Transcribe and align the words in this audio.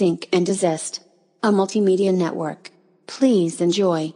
Sync 0.00 0.30
and 0.32 0.46
Desist, 0.46 1.00
a 1.42 1.50
multimedia 1.50 2.10
network. 2.10 2.70
Please 3.06 3.60
enjoy. 3.60 4.14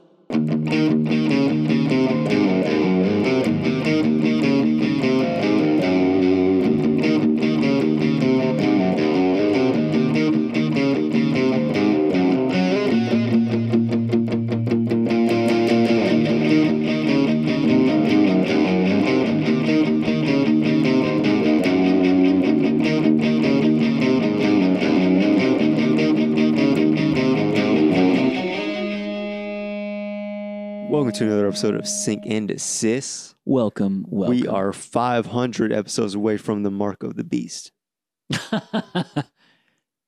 To 31.14 31.24
another 31.24 31.46
episode 31.46 31.76
of 31.76 31.86
Sync 31.86 32.24
and 32.26 32.48
Desist. 32.48 33.36
Welcome, 33.44 34.04
welcome. 34.08 34.36
We 34.36 34.48
are 34.48 34.72
500 34.72 35.72
episodes 35.72 36.16
away 36.16 36.36
from 36.38 36.64
the 36.64 36.72
mark 36.72 37.04
of 37.04 37.14
the 37.14 37.22
beast. 37.22 37.70
Wait, 38.50 39.22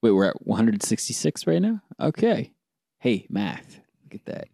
we're 0.02 0.24
at 0.24 0.44
166 0.44 1.46
right 1.46 1.62
now? 1.62 1.80
Okay. 2.00 2.54
Hey, 2.98 3.24
math. 3.30 3.80
Look 4.02 4.16
at 4.16 4.24
that. 4.26 4.48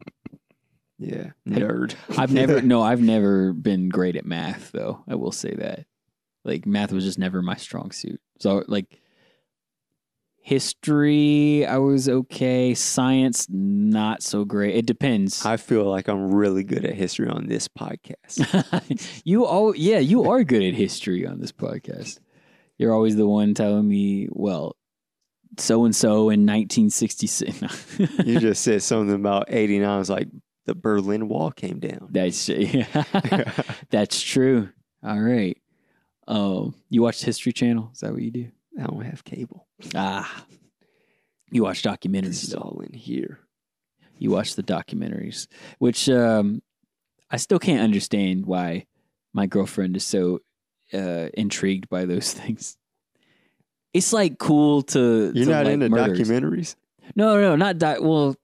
Yeah, 0.98 1.30
nerd. 1.48 1.94
I've 2.18 2.34
never, 2.34 2.60
no, 2.62 2.82
I've 2.82 3.00
never 3.00 3.54
been 3.54 3.88
great 3.88 4.16
at 4.16 4.26
math, 4.26 4.72
though. 4.72 5.02
I 5.08 5.14
will 5.14 5.32
say 5.32 5.54
that. 5.54 5.86
Like, 6.44 6.66
math 6.66 6.92
was 6.92 7.04
just 7.04 7.18
never 7.18 7.40
my 7.40 7.56
strong 7.56 7.92
suit. 7.92 8.20
So, 8.40 8.62
like, 8.68 9.00
history, 10.42 11.64
I 11.64 11.78
was 11.78 12.08
okay. 12.08 12.74
Science, 12.74 13.46
not 13.48 14.22
so 14.22 14.44
great. 14.44 14.74
It 14.74 14.86
depends. 14.86 15.46
I 15.46 15.56
feel 15.56 15.84
like 15.84 16.08
I'm 16.08 16.32
really 16.32 16.64
good 16.64 16.84
at 16.84 16.94
history 16.94 17.28
on 17.28 17.46
this 17.46 17.68
podcast. 17.68 19.20
you 19.24 19.46
all, 19.46 19.74
yeah, 19.74 19.98
you 19.98 20.30
are 20.30 20.44
good 20.44 20.62
at 20.62 20.74
history 20.74 21.26
on 21.26 21.40
this 21.40 21.52
podcast. 21.52 22.18
You're 22.76 22.92
always 22.92 23.16
the 23.16 23.26
one 23.26 23.54
telling 23.54 23.88
me, 23.88 24.28
well, 24.30 24.76
so 25.58 25.84
and 25.84 25.94
so 25.94 26.30
in 26.30 26.44
1966. 26.46 27.98
you 28.24 28.40
just 28.40 28.62
said 28.64 28.82
something 28.82 29.14
about 29.14 29.46
89. 29.48 29.88
I 29.88 29.98
was 29.98 30.10
like, 30.10 30.28
the 30.66 30.74
Berlin 30.74 31.28
Wall 31.28 31.50
came 31.50 31.78
down. 31.80 32.08
That's 32.10 32.48
yeah, 32.48 33.04
that's 33.90 34.20
true. 34.20 34.70
All 35.02 35.20
right. 35.20 35.58
Um, 36.28 36.74
you 36.88 37.02
watch 37.02 37.24
History 37.24 37.52
Channel? 37.52 37.90
Is 37.92 38.00
that 38.00 38.12
what 38.12 38.22
you 38.22 38.30
do? 38.30 38.48
I 38.78 38.84
don't 38.84 39.04
have 39.04 39.24
cable. 39.24 39.66
Ah, 39.94 40.44
you 41.50 41.62
watch 41.64 41.82
This 41.82 41.92
documentaries. 41.92 42.44
is 42.44 42.54
all 42.54 42.80
in 42.86 42.92
here. 42.94 43.40
You 44.18 44.30
watch 44.30 44.54
the 44.54 44.62
documentaries, 44.62 45.46
which 45.78 46.08
um, 46.08 46.62
I 47.30 47.36
still 47.36 47.58
can't 47.58 47.82
understand 47.82 48.46
why 48.46 48.86
my 49.34 49.46
girlfriend 49.46 49.96
is 49.96 50.04
so 50.04 50.40
uh, 50.94 51.28
intrigued 51.34 51.88
by 51.88 52.04
those 52.04 52.32
things. 52.38 52.76
It's 53.92 54.12
like 54.12 54.38
cool 54.38 54.82
to. 54.84 55.32
You're 55.34 55.44
to 55.46 55.50
not 55.50 55.64
like 55.66 55.74
into 55.74 55.88
murders. 55.90 56.18
documentaries? 56.18 56.76
No, 57.14 57.40
no, 57.40 57.56
not 57.56 57.78
doc. 57.78 57.98
Well, 58.00 58.36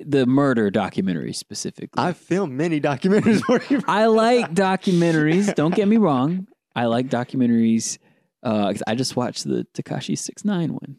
the 0.00 0.26
murder 0.26 0.70
documentary 0.70 1.32
specifically. 1.32 2.02
I've 2.02 2.16
filmed 2.16 2.54
many 2.54 2.80
documentaries 2.80 3.40
for 3.44 3.62
you. 3.72 3.82
I 3.86 4.06
like 4.06 4.52
documentaries. 4.54 5.54
Don't 5.54 5.74
get 5.74 5.86
me 5.86 5.96
wrong. 5.96 6.48
I 6.74 6.86
like 6.86 7.08
documentaries. 7.08 7.98
Uh, 8.42 8.72
'cause 8.72 8.82
I 8.86 8.94
just 8.94 9.16
watched 9.16 9.44
the 9.44 9.66
Tekashi 9.74 10.16
Six 10.16 10.44
Nine 10.44 10.72
one, 10.72 10.96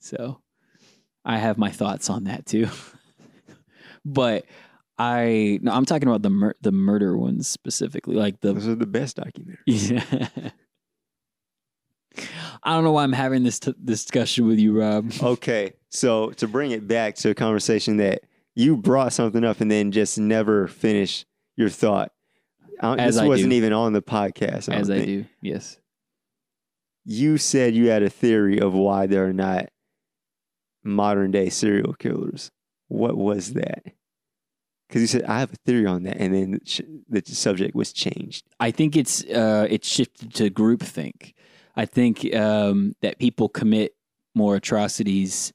so 0.00 0.40
I 1.24 1.38
have 1.38 1.58
my 1.58 1.70
thoughts 1.70 2.08
on 2.10 2.24
that 2.24 2.46
too. 2.46 2.68
but 4.04 4.44
I 4.98 5.58
no, 5.62 5.72
I'm 5.72 5.84
talking 5.84 6.08
about 6.08 6.22
the 6.22 6.30
mur- 6.30 6.56
the 6.62 6.72
murder 6.72 7.16
ones 7.16 7.48
specifically, 7.48 8.16
like 8.16 8.40
the 8.40 8.52
Those 8.54 8.68
are 8.68 8.74
the 8.74 8.86
best 8.86 9.16
documentaries. 9.18 9.56
yeah. 9.66 10.50
I 12.62 12.74
don't 12.74 12.84
know 12.84 12.92
why 12.92 13.02
I'm 13.02 13.12
having 13.12 13.42
this 13.42 13.58
t- 13.58 13.74
discussion 13.82 14.46
with 14.46 14.58
you, 14.58 14.78
Rob. 14.78 15.12
Okay, 15.22 15.72
so 15.88 16.30
to 16.32 16.46
bring 16.46 16.70
it 16.70 16.86
back 16.86 17.14
to 17.16 17.30
a 17.30 17.34
conversation 17.34 17.96
that 17.96 18.22
you 18.54 18.76
brought 18.76 19.12
something 19.12 19.44
up 19.44 19.60
and 19.60 19.70
then 19.70 19.90
just 19.92 20.18
never 20.18 20.68
finished 20.68 21.26
your 21.56 21.68
thought. 21.70 22.12
I- 22.80 22.96
As 22.96 23.14
this 23.16 23.22
I 23.22 23.28
wasn't 23.28 23.50
do. 23.50 23.56
even 23.56 23.72
on 23.72 23.92
the 23.94 24.02
podcast. 24.02 24.72
I 24.72 24.76
As 24.76 24.90
I 24.90 25.04
do, 25.04 25.24
yes. 25.40 25.78
You 27.04 27.38
said 27.38 27.74
you 27.74 27.88
had 27.88 28.02
a 28.02 28.10
theory 28.10 28.60
of 28.60 28.74
why 28.74 29.06
there 29.06 29.26
are 29.26 29.32
not 29.32 29.70
modern 30.84 31.30
day 31.30 31.48
serial 31.48 31.94
killers. 31.94 32.50
What 32.88 33.16
was 33.16 33.54
that? 33.54 33.82
Because 34.88 35.00
you 35.00 35.08
said 35.08 35.24
I 35.24 35.40
have 35.40 35.52
a 35.52 35.56
theory 35.64 35.86
on 35.86 36.02
that, 36.02 36.18
and 36.18 36.34
then 36.34 36.60
the 37.08 37.22
subject 37.26 37.74
was 37.74 37.92
changed. 37.92 38.44
I 38.60 38.70
think 38.70 38.94
it's 38.96 39.24
uh, 39.24 39.66
shifted 39.80 40.34
to 40.34 40.50
groupthink. 40.50 41.32
I 41.74 41.86
think 41.86 42.34
um, 42.34 42.94
that 43.00 43.18
people 43.18 43.48
commit 43.48 43.94
more 44.34 44.56
atrocities 44.56 45.52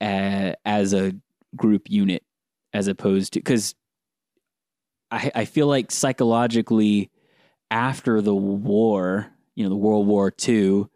a 0.00 0.54
as 0.64 0.92
a 0.92 1.14
group 1.56 1.90
unit 1.90 2.22
as 2.72 2.88
opposed 2.88 3.32
to 3.32 3.40
because 3.40 3.74
I, 5.10 5.30
I 5.34 5.44
feel 5.44 5.66
like 5.66 5.90
psychologically 5.90 7.10
after 7.70 8.20
the 8.20 8.34
war, 8.34 9.30
you 9.54 9.64
know, 9.64 9.70
the 9.70 9.76
World 9.76 10.06
War 10.06 10.32
II, 10.46 10.86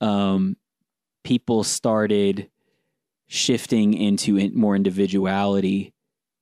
um, 0.00 0.56
people 1.24 1.64
started 1.64 2.48
shifting 3.26 3.94
into 3.94 4.36
in, 4.36 4.56
more 4.56 4.76
individuality 4.76 5.94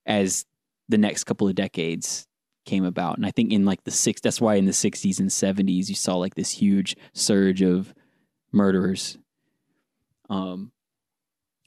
as 0.06 0.44
the 0.88 0.98
next 0.98 1.25
couple 1.25 1.48
of 1.48 1.54
decades 1.54 2.26
came 2.66 2.84
about. 2.84 3.16
And 3.16 3.25
I 3.25 3.31
think 3.31 3.53
in 3.53 3.65
like 3.65 3.84
the 3.84 3.91
six, 3.91 4.21
that's 4.21 4.41
why 4.41 4.56
in 4.56 4.65
the 4.65 4.72
60s 4.72 5.19
and 5.19 5.28
70s, 5.28 5.88
you 5.88 5.94
saw 5.94 6.16
like 6.16 6.34
this 6.34 6.50
huge 6.50 6.97
surge 7.15 7.62
of 7.62 7.94
murderers. 8.53 9.19
Um, 10.28 10.72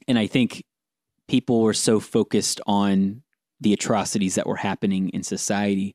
and 0.06 0.18
I 0.18 0.26
think 0.26 0.64
people 1.28 1.62
were 1.62 1.74
so 1.74 2.00
focused 2.00 2.60
on 2.66 3.22
the 3.60 3.72
atrocities 3.72 4.34
that 4.34 4.46
were 4.46 4.56
happening 4.56 5.08
in 5.10 5.22
society 5.22 5.94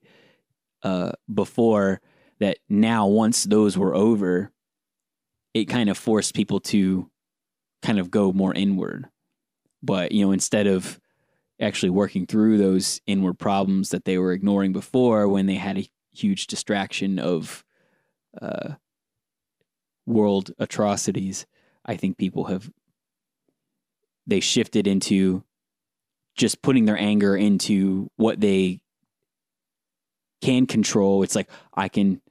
uh, 0.84 1.12
before 1.32 2.02
that 2.40 2.58
now, 2.68 3.08
once 3.08 3.44
those 3.44 3.78
were 3.78 3.96
over, 3.96 4.52
it 5.54 5.66
kind 5.66 5.90
of 5.90 5.98
forced 5.98 6.34
people 6.34 6.60
to 6.60 7.10
kind 7.82 8.00
of 8.00 8.12
go 8.12 8.32
more 8.32 8.54
inward. 8.54 9.08
But, 9.82 10.12
you 10.12 10.26
know, 10.26 10.32
instead 10.32 10.68
of 10.68 11.00
actually 11.60 11.90
working 11.90 12.26
through 12.26 12.58
those 12.58 13.02
inward 13.06 13.40
problems 13.40 13.90
that 13.90 14.06
they 14.06 14.18
were 14.18 14.32
ignoring 14.32 14.72
before 14.72 15.28
when 15.28 15.46
they 15.46 15.56
had 15.56 15.78
a 15.78 15.90
huge 16.12 16.48
distraction 16.48 17.20
of 17.20 17.64
uh, 18.42 18.74
world 20.06 20.52
atrocities, 20.60 21.46
I 21.86 21.96
think 21.96 22.18
people 22.18 22.46
have 22.46 22.72
they 24.28 24.40
shifted 24.40 24.86
into 24.86 25.44
just 26.36 26.62
putting 26.62 26.86
their 26.86 26.98
anger 26.98 27.36
into 27.36 28.10
what 28.16 28.40
they 28.40 28.80
can 30.42 30.68
control. 30.68 31.24
It's 31.24 31.36
like 31.36 31.50
I 31.74 31.88
can 31.88 32.22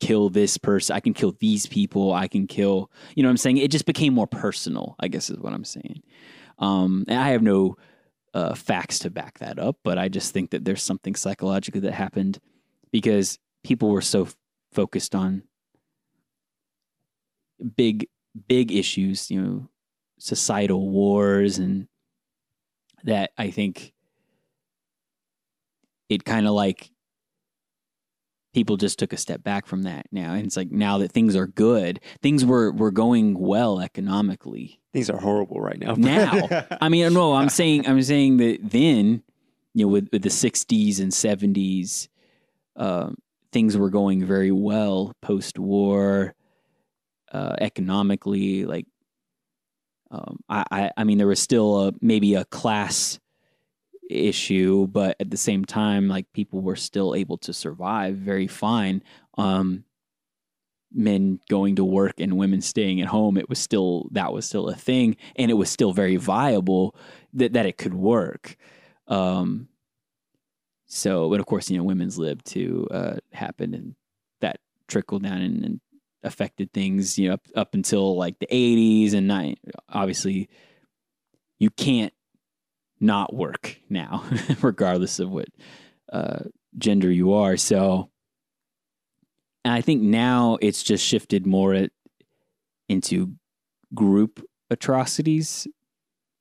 kill 0.00 0.28
this 0.28 0.58
person, 0.58 0.94
I 0.94 1.00
can 1.00 1.14
kill 1.14 1.36
these 1.38 1.66
people, 1.66 2.12
I 2.12 2.28
can 2.28 2.46
kill. 2.46 2.90
You 3.14 3.22
know 3.22 3.28
what 3.28 3.32
I'm 3.32 3.36
saying? 3.38 3.58
It 3.58 3.70
just 3.70 3.86
became 3.86 4.14
more 4.14 4.26
personal. 4.26 4.96
I 5.00 5.08
guess 5.08 5.30
is 5.30 5.38
what 5.38 5.52
I'm 5.52 5.64
saying. 5.64 6.02
Um, 6.58 7.04
and 7.08 7.18
I 7.18 7.30
have 7.30 7.42
no 7.42 7.76
uh, 8.34 8.54
facts 8.54 8.98
to 9.00 9.10
back 9.10 9.38
that 9.38 9.58
up, 9.58 9.76
but 9.84 9.98
I 9.98 10.08
just 10.08 10.32
think 10.32 10.50
that 10.50 10.64
there's 10.64 10.82
something 10.82 11.14
psychologically 11.14 11.80
that 11.82 11.92
happened 11.92 12.38
because 12.90 13.38
people 13.62 13.90
were 13.90 14.00
so 14.02 14.22
f- 14.22 14.36
focused 14.72 15.14
on 15.14 15.44
big, 17.76 18.08
big 18.48 18.72
issues, 18.72 19.30
you 19.30 19.40
know, 19.40 19.68
societal 20.18 20.88
wars, 20.90 21.58
and 21.58 21.86
that 23.04 23.30
I 23.38 23.50
think 23.50 23.92
it 26.08 26.24
kind 26.24 26.46
of 26.46 26.52
like 26.54 26.90
people 28.54 28.76
just 28.76 28.98
took 28.98 29.12
a 29.12 29.16
step 29.18 29.42
back 29.42 29.66
from 29.66 29.82
that 29.82 30.06
now 30.12 30.32
and 30.32 30.46
it's 30.46 30.56
like 30.56 30.70
now 30.70 30.98
that 30.98 31.12
things 31.12 31.36
are 31.36 31.46
good 31.46 32.00
things 32.22 32.44
were 32.44 32.72
were 32.72 32.90
going 32.90 33.38
well 33.38 33.80
economically 33.80 34.80
Things 34.94 35.10
are 35.10 35.18
horrible 35.18 35.60
right 35.60 35.78
now. 35.78 35.94
Now. 35.94 36.66
I 36.80 36.88
mean, 36.88 37.12
no, 37.12 37.34
I'm 37.34 37.48
saying 37.48 37.88
I'm 37.88 38.00
saying 38.00 38.36
that 38.36 38.58
then, 38.62 39.24
you 39.74 39.84
know, 39.84 39.88
with, 39.88 40.08
with 40.12 40.22
the 40.22 40.28
'60s 40.28 41.00
and 41.00 41.10
'70s, 41.10 42.06
um, 42.76 43.16
things 43.50 43.76
were 43.76 43.90
going 43.90 44.24
very 44.24 44.52
well 44.52 45.12
post 45.20 45.58
war, 45.58 46.36
uh, 47.32 47.56
economically. 47.60 48.66
Like, 48.66 48.86
um, 50.12 50.38
I, 50.48 50.64
I, 50.70 50.90
I 50.98 51.02
mean, 51.02 51.18
there 51.18 51.26
was 51.26 51.40
still 51.40 51.88
a 51.88 51.92
maybe 52.00 52.36
a 52.36 52.44
class 52.44 53.18
issue, 54.10 54.86
but 54.86 55.16
at 55.20 55.30
the 55.30 55.36
same 55.36 55.64
time, 55.64 56.08
like 56.08 56.32
people 56.32 56.60
were 56.60 56.76
still 56.76 57.14
able 57.14 57.38
to 57.38 57.52
survive 57.52 58.16
very 58.16 58.46
fine. 58.46 59.02
Um, 59.36 59.84
men 60.92 61.40
going 61.48 61.76
to 61.76 61.84
work 61.84 62.20
and 62.20 62.36
women 62.38 62.60
staying 62.60 63.00
at 63.00 63.08
home, 63.08 63.36
it 63.36 63.48
was 63.48 63.58
still 63.58 64.08
that 64.12 64.32
was 64.32 64.46
still 64.46 64.68
a 64.68 64.74
thing, 64.74 65.16
and 65.36 65.50
it 65.50 65.54
was 65.54 65.70
still 65.70 65.92
very 65.92 66.16
viable 66.16 66.94
that 67.32 67.52
that 67.54 67.66
it 67.66 67.78
could 67.78 67.94
work. 67.94 68.56
Um, 69.08 69.68
so, 70.86 71.28
but 71.28 71.40
of 71.40 71.46
course, 71.46 71.70
you 71.70 71.76
know, 71.76 71.84
women's 71.84 72.18
lib 72.18 72.42
too 72.44 72.86
uh, 72.90 73.16
happened, 73.32 73.74
and 73.74 73.94
that 74.40 74.60
trickled 74.86 75.24
down 75.24 75.40
and, 75.40 75.64
and 75.64 75.80
affected 76.22 76.72
things. 76.72 77.18
You 77.18 77.28
know, 77.28 77.34
up, 77.34 77.46
up 77.56 77.74
until 77.74 78.16
like 78.16 78.38
the 78.38 78.46
'80s 78.46 79.14
and 79.14 79.26
nine. 79.26 79.56
Obviously, 79.88 80.48
you 81.58 81.70
can't 81.70 82.12
not 83.04 83.34
work 83.34 83.78
now, 83.88 84.24
regardless 84.62 85.18
of 85.18 85.30
what 85.30 85.48
uh, 86.12 86.40
gender 86.76 87.10
you 87.10 87.34
are. 87.34 87.56
So, 87.56 88.10
and 89.64 89.74
I 89.74 89.80
think 89.80 90.02
now 90.02 90.58
it's 90.60 90.82
just 90.82 91.04
shifted 91.04 91.46
more 91.46 91.74
at, 91.74 91.90
into 92.88 93.34
group 93.94 94.44
atrocities 94.70 95.68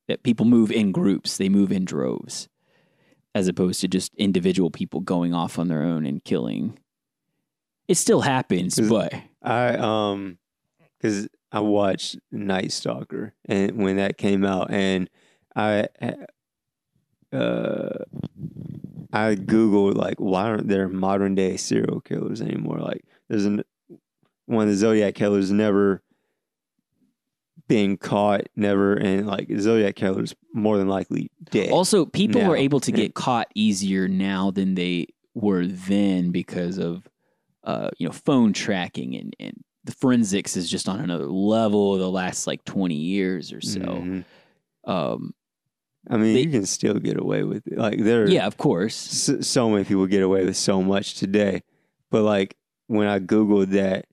that 0.07 0.23
people 0.23 0.45
move 0.45 0.71
in 0.71 0.91
groups, 0.91 1.37
they 1.37 1.49
move 1.49 1.71
in 1.71 1.85
droves, 1.85 2.49
as 3.35 3.47
opposed 3.47 3.81
to 3.81 3.87
just 3.87 4.13
individual 4.15 4.71
people 4.71 4.99
going 4.99 5.33
off 5.33 5.59
on 5.59 5.67
their 5.67 5.83
own 5.83 6.05
and 6.05 6.23
killing. 6.23 6.77
It 7.87 7.95
still 7.95 8.21
happens, 8.21 8.79
but 8.79 9.13
I 9.41 9.75
um, 9.75 10.37
because 10.97 11.27
I 11.51 11.59
watched 11.59 12.17
Night 12.31 12.71
Stalker 12.71 13.33
and 13.45 13.77
when 13.77 13.97
that 13.97 14.17
came 14.17 14.45
out, 14.45 14.71
and 14.71 15.09
I 15.55 15.87
uh, 17.33 18.03
I 19.11 19.35
googled 19.35 19.95
like 19.95 20.17
why 20.19 20.43
aren't 20.43 20.67
there 20.67 20.87
modern 20.87 21.35
day 21.35 21.57
serial 21.57 22.01
killers 22.01 22.41
anymore? 22.41 22.79
Like 22.79 23.05
there's 23.29 23.45
an 23.45 23.63
one 24.45 24.63
of 24.63 24.69
the 24.69 24.75
Zodiac 24.77 25.15
killers 25.15 25.51
never 25.51 26.01
being 27.67 27.97
caught, 27.97 28.47
never, 28.55 28.93
and 28.93 29.25
like 29.25 29.47
Zodiac 29.57 29.95
killers 29.95 30.35
more 30.53 30.77
than 30.77 30.87
likely 30.87 31.31
dead. 31.49 31.71
also 31.71 32.05
people 32.05 32.41
now. 32.41 32.49
were 32.49 32.57
able 32.57 32.79
to 32.81 32.91
get 32.91 33.13
caught 33.15 33.47
easier 33.55 34.07
now 34.07 34.51
than 34.51 34.75
they 34.75 35.07
were 35.33 35.65
then 35.65 36.31
because 36.31 36.77
of 36.77 37.07
uh, 37.63 37.89
you 37.97 38.05
know 38.05 38.11
phone 38.11 38.51
tracking 38.53 39.15
and, 39.15 39.35
and 39.39 39.63
the 39.85 39.93
forensics 39.93 40.55
is 40.57 40.69
just 40.69 40.89
on 40.89 40.99
another 40.99 41.27
level 41.27 41.97
the 41.97 42.09
last 42.09 42.47
like 42.47 42.63
20 42.65 42.95
years 42.95 43.51
or 43.51 43.61
so. 43.61 43.79
Mhm. 43.79 44.23
Um, 44.85 45.33
I 46.09 46.17
mean, 46.17 46.33
They- 46.33 46.41
you 46.41 46.49
can 46.51 46.65
still 46.65 46.95
get 46.95 47.17
away 47.19 47.43
with 47.43 47.65
it. 47.67 47.77
Like 47.77 47.99
there, 48.03 48.29
yeah, 48.29 48.45
of 48.45 48.57
course. 48.57 48.95
so, 48.95 49.41
so 49.41 49.69
many 49.69 49.83
people 49.85 50.05
get 50.07 50.21
away 50.23 50.43
with 50.45 50.57
so 50.57 50.81
much 50.81 51.15
today. 51.15 51.61
But 52.11 52.23
like 52.23 52.57
when 52.87 53.07
I 53.07 53.19
googled 53.19 53.67
that, 53.71 54.05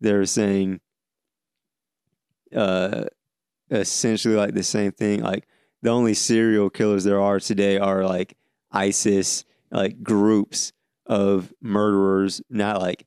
they 0.00 0.12
were 0.12 0.26
saying 0.26 0.80
uh 2.54 3.04
essentially 3.70 4.34
like 4.36 4.54
the 4.54 4.62
same 4.62 4.92
thing. 4.92 5.22
Like 5.22 5.46
the 5.82 5.90
only 5.90 6.14
serial 6.14 6.70
killers 6.70 7.04
there 7.04 7.20
are 7.20 7.40
today 7.40 7.78
are 7.78 8.04
like 8.04 8.36
ISIS, 8.72 9.44
like 9.70 10.02
groups 10.02 10.72
of 11.06 11.52
murderers, 11.60 12.40
not 12.50 12.80
like 12.80 13.06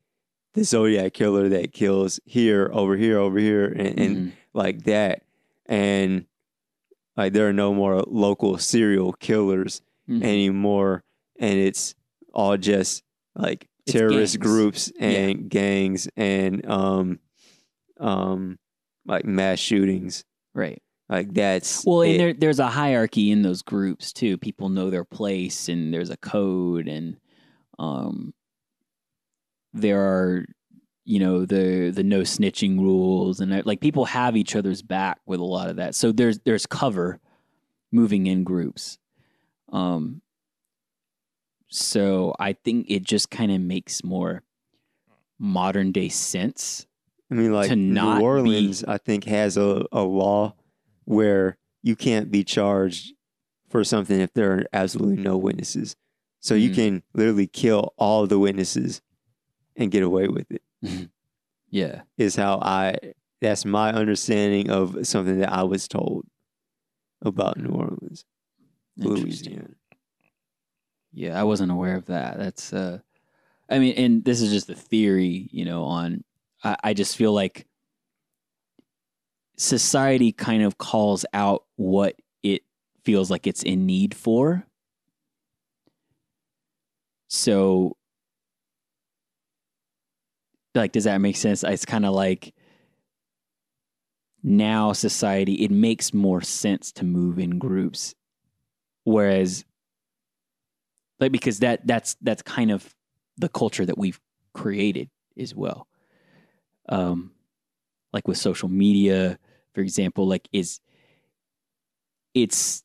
the 0.54 0.64
Zodiac 0.64 1.14
killer 1.14 1.48
that 1.50 1.74
kills 1.74 2.20
here, 2.26 2.70
over 2.74 2.96
here, 2.98 3.18
over 3.20 3.38
here, 3.38 3.66
and, 3.66 4.00
and 4.00 4.18
Mhm. 4.18 4.32
like 4.54 4.84
that. 4.86 5.24
And 5.68 6.26
like 7.20 7.34
there 7.34 7.48
are 7.48 7.54
no 7.54 7.74
more 7.74 8.02
local 8.08 8.58
serial 8.58 9.12
killers 9.14 9.82
Mhm. 10.10 10.24
anymore 10.24 11.04
and 11.40 11.60
it's 11.60 11.94
all 12.34 12.56
just 12.58 13.04
like 13.36 13.68
It's 13.86 13.94
terrorist 13.94 14.36
gangs. 14.36 14.38
groups 14.38 14.92
and 15.00 15.50
gangs 15.50 16.08
and 16.16 16.66
um 16.66 17.20
um 18.00 18.58
like 19.06 19.26
mass 19.26 19.60
shootings 19.60 20.24
right. 20.54 20.82
like 21.10 21.34
that's 21.34 21.86
Well, 21.86 22.04
and 22.04 22.20
there, 22.20 22.34
there's 22.34 22.60
a 22.60 22.68
hierarchy 22.68 23.32
in 23.32 23.42
those 23.42 23.62
groups 23.64 24.14
too. 24.14 24.38
People 24.38 24.70
know 24.70 24.90
their 24.90 25.04
place, 25.06 25.68
and 25.70 25.92
there's 25.94 26.10
a 26.12 26.18
code, 26.18 26.88
and 26.88 27.18
um, 27.80 28.34
there 29.74 30.00
are, 30.02 30.46
you 31.06 31.20
know, 31.20 31.46
the 31.46 31.92
the 31.94 32.04
no 32.04 32.22
snitching 32.22 32.80
rules, 32.80 33.40
and 33.40 33.54
uh, 33.54 33.62
like 33.66 33.82
people 33.82 34.06
have 34.06 34.36
each 34.38 34.56
other's 34.56 34.82
back 34.82 35.20
with 35.26 35.40
a 35.40 35.44
lot 35.46 35.70
of 35.70 35.78
that. 35.78 35.96
So 35.96 36.12
there's 36.12 36.40
there's 36.40 36.66
cover 36.66 37.20
moving 37.92 38.28
in 38.28 38.44
groups. 38.44 39.00
Um, 39.72 40.22
so 41.70 42.34
I 42.40 42.54
think 42.54 42.88
it 42.90 43.04
just 43.04 43.30
kind 43.30 43.52
of 43.52 43.62
makes 43.62 44.04
more 44.04 44.44
modern 45.38 45.92
day 45.92 46.10
sense. 46.10 46.86
I 47.32 47.36
mean 47.36 47.54
like 47.54 47.70
to 47.70 47.76
not 47.76 48.16
New 48.16 48.20
be- 48.20 48.24
Orleans 48.26 48.84
I 48.84 48.98
think 48.98 49.26
has 49.26 49.56
a, 49.58 49.86
a 49.92 50.02
law 50.02 50.56
where 51.06 51.58
you 51.84 51.96
can't 51.96 52.32
be 52.32 52.44
charged 52.44 53.14
for 53.70 53.84
something 53.84 54.20
if 54.20 54.34
there 54.34 54.52
are 54.54 54.64
absolutely 54.74 55.24
no 55.24 55.38
witnesses. 55.38 55.96
So 56.40 56.56
you 56.56 56.72
Mhm. 56.72 56.76
can 56.76 57.04
literally 57.14 57.48
kill 57.48 57.94
all 57.98 58.26
the 58.26 58.40
witnesses 58.40 59.02
and 59.80 59.90
get 59.90 60.04
away 60.04 60.28
with 60.28 60.46
it. 60.52 61.10
Yeah. 61.72 62.02
is 62.18 62.36
how 62.36 62.60
I 62.62 62.96
that's 63.42 63.64
my 63.64 63.92
understanding 63.94 64.70
of 64.70 65.08
something 65.08 65.40
that 65.40 65.52
I 65.52 65.64
was 65.64 65.88
told 65.88 66.26
about 67.22 67.58
New 67.58 67.70
Orleans. 67.70 68.26
Louisiana. 68.98 69.70
Yeah, 71.14 71.40
I 71.40 71.44
wasn't 71.44 71.72
aware 71.72 71.96
of 71.96 72.08
that. 72.08 72.38
That's 72.38 72.74
uh 72.74 73.00
I 73.70 73.80
mean, 73.80 73.94
and 73.98 74.26
this 74.26 74.42
is 74.42 74.52
just 74.52 74.70
a 74.70 74.76
theory, 74.76 75.48
you 75.52 75.64
know, 75.64 75.84
on 75.86 76.24
I, 76.64 76.76
I 76.84 76.94
just 76.94 77.16
feel 77.16 77.34
like 77.34 77.66
society 79.58 80.32
kind 80.32 80.64
of 80.64 80.78
calls 80.78 81.26
out 81.34 81.66
what 81.76 82.16
it 82.44 82.64
feels 83.04 83.30
like 83.30 83.46
it's 83.46 83.64
in 83.64 83.86
need 83.86 84.16
for. 84.16 84.66
So 87.28 87.96
like 90.76 90.92
does 90.92 91.06
that 91.06 91.20
make 91.20 91.36
sense? 91.36 91.64
It's 91.64 91.86
kind 91.86 92.06
of 92.06 92.14
like 92.14 92.54
now 94.44 94.94
society 94.94 95.56
it 95.64 95.72
makes 95.72 96.14
more 96.14 96.42
sense 96.42 96.92
to 96.92 97.04
move 97.04 97.40
in 97.40 97.60
groups 97.60 98.16
whereas 99.04 99.66
like 101.20 101.32
because 101.32 101.60
that 101.60 101.86
that's 101.86 102.16
that's 102.22 102.42
kind 102.42 102.72
of 102.72 102.96
the 103.38 103.50
culture 103.50 103.86
that 103.86 103.98
we've 103.98 104.20
created 104.54 105.10
as 105.38 105.54
well 105.54 105.88
um 106.88 107.32
like 108.14 108.28
with 108.28 108.38
social 108.38 108.70
media 108.70 109.38
for 109.74 109.82
example 109.82 110.28
like 110.28 110.48
is 110.54 110.80
it's 112.34 112.84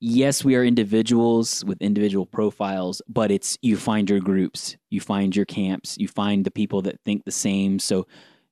yes 0.00 0.44
we 0.44 0.54
are 0.54 0.64
individuals 0.64 1.64
with 1.64 1.80
individual 1.82 2.26
profiles 2.26 3.02
but 3.08 3.30
it's 3.30 3.58
you 3.62 3.76
find 3.76 4.08
your 4.08 4.20
groups 4.20 4.76
you 4.90 5.00
find 5.00 5.34
your 5.34 5.44
camps 5.44 5.96
you 5.98 6.06
find 6.06 6.44
the 6.44 6.50
people 6.50 6.82
that 6.82 7.00
think 7.04 7.24
the 7.24 7.30
same. 7.32 7.78
So 7.78 8.06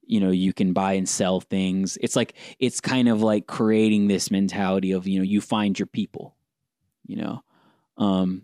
you 0.08 0.20
know 0.20 0.30
you 0.30 0.52
can 0.52 0.72
buy 0.72 0.92
and 0.94 1.08
sell 1.08 1.40
things. 1.40 1.98
It's 2.00 2.16
like 2.16 2.34
it's 2.58 2.80
kind 2.80 3.08
of 3.08 3.22
like 3.22 3.46
creating 3.46 4.08
this 4.08 4.30
mentality 4.30 4.92
of 4.92 5.06
you 5.06 5.18
know 5.18 5.24
you 5.24 5.40
find 5.40 5.78
your 5.78 5.86
people 5.86 6.36
you 7.06 7.16
know? 7.16 7.42
Um 7.98 8.42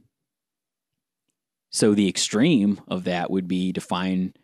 so 1.70 1.94
the 1.94 2.08
extreme 2.08 2.80
of 2.88 3.04
that 3.04 3.30
would 3.30 3.48
be 3.48 3.72
to 3.72 3.80
find 3.80 4.36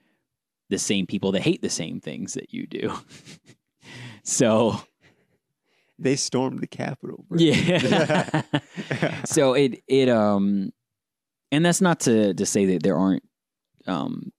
the 0.70 0.78
same 0.78 1.06
people 1.06 1.32
that 1.32 1.42
hate 1.42 1.62
the 1.62 1.70
same 1.70 2.00
things 2.00 2.34
that 2.34 2.52
you 2.52 2.66
do. 2.66 2.92
So 4.28 4.78
They 5.98 6.16
stormed 6.16 6.60
the 6.60 6.66
Capitol. 6.66 7.24
bro. 7.28 7.38
yeah 7.38 8.42
so 9.24 9.54
it 9.54 9.82
it 9.88 10.08
um 10.08 10.72
and 11.50 11.64
that's 11.64 11.80
not 11.80 12.00
to 12.00 12.34
to 12.34 12.46
say 12.46 12.66
that 12.66 12.82
there 12.82 12.96
aren't 12.96 13.24
um 13.86 14.32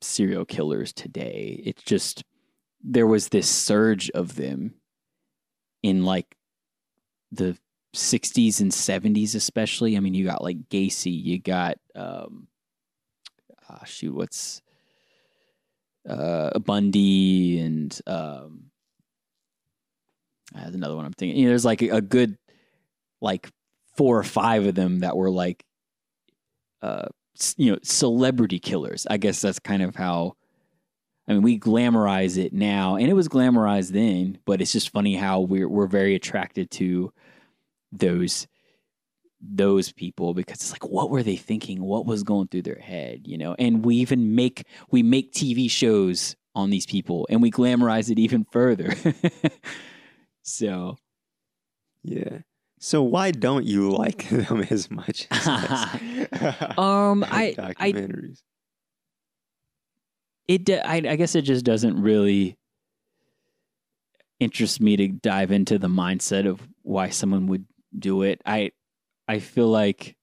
serial 0.00 0.44
killers 0.44 0.92
today 0.92 1.60
it's 1.64 1.82
just 1.82 2.24
there 2.82 3.06
was 3.06 3.28
this 3.28 3.48
surge 3.48 4.10
of 4.10 4.36
them 4.36 4.74
in 5.82 6.04
like 6.04 6.36
the 7.32 7.56
60s 7.94 8.60
and 8.60 8.70
70s 8.70 9.34
especially 9.34 9.96
i 9.96 10.00
mean 10.00 10.14
you 10.14 10.24
got 10.24 10.42
like 10.42 10.68
gacy 10.68 11.12
you 11.12 11.38
got 11.38 11.78
um 11.94 12.46
ah, 13.68 13.84
shoot 13.84 14.14
what's 14.14 14.62
uh 16.08 16.58
bundy 16.60 17.58
and 17.58 18.00
um 18.06 18.69
there's 20.54 20.74
another 20.74 20.96
one 20.96 21.04
i'm 21.04 21.12
thinking 21.12 21.38
you 21.38 21.44
know, 21.44 21.50
there's 21.50 21.64
like 21.64 21.82
a, 21.82 21.88
a 21.88 22.00
good 22.00 22.36
like 23.20 23.50
four 23.96 24.18
or 24.18 24.24
five 24.24 24.66
of 24.66 24.74
them 24.74 25.00
that 25.00 25.16
were 25.16 25.30
like 25.30 25.64
uh 26.82 27.06
you 27.56 27.72
know 27.72 27.78
celebrity 27.82 28.58
killers. 28.58 29.06
I 29.08 29.16
guess 29.16 29.40
that's 29.40 29.58
kind 29.58 29.82
of 29.82 29.96
how 29.96 30.36
i 31.28 31.32
mean 31.32 31.42
we 31.42 31.58
glamorize 31.58 32.36
it 32.36 32.52
now 32.52 32.96
and 32.96 33.08
it 33.08 33.14
was 33.14 33.28
glamorized 33.28 33.90
then 33.90 34.38
but 34.44 34.60
it's 34.60 34.72
just 34.72 34.90
funny 34.90 35.14
how 35.16 35.40
we're 35.40 35.68
we're 35.68 35.86
very 35.86 36.14
attracted 36.14 36.70
to 36.72 37.12
those 37.92 38.46
those 39.40 39.92
people 39.92 40.34
because 40.34 40.56
it's 40.56 40.72
like 40.72 40.86
what 40.86 41.08
were 41.10 41.22
they 41.22 41.36
thinking? 41.36 41.82
What 41.82 42.04
was 42.04 42.22
going 42.22 42.48
through 42.48 42.62
their 42.62 42.78
head 42.78 43.22
you 43.24 43.38
know? 43.38 43.54
And 43.58 43.84
we 43.84 43.96
even 43.96 44.34
make 44.34 44.64
we 44.90 45.02
make 45.02 45.32
tv 45.32 45.70
shows 45.70 46.36
on 46.54 46.70
these 46.70 46.86
people 46.86 47.26
and 47.30 47.40
we 47.40 47.50
glamorize 47.50 48.10
it 48.10 48.18
even 48.18 48.44
further. 48.50 48.94
so 50.42 50.96
Yeah. 52.02 52.38
So 52.78 53.02
why 53.02 53.30
don't 53.30 53.66
you 53.66 53.90
like 53.90 54.28
them 54.30 54.60
as 54.70 54.90
much 54.90 55.26
as? 55.30 55.46
Um, 56.78 57.24
I- 57.30 57.54
I- 57.78 57.92
documentaries. 57.92 58.42
it 60.48 60.68
I 60.70 61.00
guess 61.16 61.34
it 61.34 61.42
just 61.42 61.64
doesn't 61.64 62.00
really 62.00 62.56
interest 64.40 64.80
me 64.80 64.96
to 64.96 65.08
dive 65.08 65.52
into 65.52 65.78
the 65.78 65.88
mindset 65.88 66.48
of 66.48 66.60
why 66.82 67.10
someone 67.10 67.46
would 67.48 67.66
do 67.98 68.22
it. 68.22 68.40
I 68.46 68.70
I 69.28 69.38
feel 69.38 69.68
like 69.68 70.16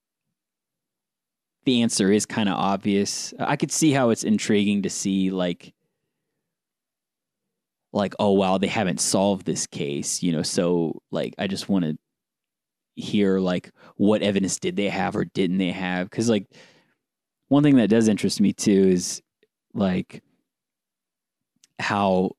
the 1.65 1.81
answer 1.81 2.11
is 2.11 2.25
kind 2.25 2.49
of 2.49 2.55
obvious. 2.55 3.33
I 3.39 3.55
could 3.55 3.71
see 3.71 3.91
how 3.91 4.09
it's 4.09 4.23
intriguing 4.23 4.81
to 4.83 4.89
see 4.89 5.29
like 5.29 5.73
like 7.97 8.13
oh 8.19 8.31
wow 8.31 8.57
they 8.57 8.67
haven't 8.67 9.01
solved 9.01 9.45
this 9.45 9.67
case, 9.67 10.23
you 10.23 10.31
know, 10.31 10.43
so 10.43 11.01
like 11.11 11.33
I 11.37 11.47
just 11.47 11.67
want 11.67 11.85
to 11.85 11.97
hear 12.95 13.39
like 13.39 13.71
what 13.97 14.21
evidence 14.21 14.59
did 14.59 14.75
they 14.75 14.89
have 14.89 15.15
or 15.15 15.25
didn't 15.25 15.57
they 15.57 15.71
have? 15.71 16.09
Cuz 16.09 16.29
like 16.29 16.47
one 17.49 17.63
thing 17.63 17.75
that 17.77 17.89
does 17.89 18.07
interest 18.07 18.41
me 18.41 18.53
too 18.53 18.87
is 18.89 19.21
like 19.73 20.23
how 21.79 22.31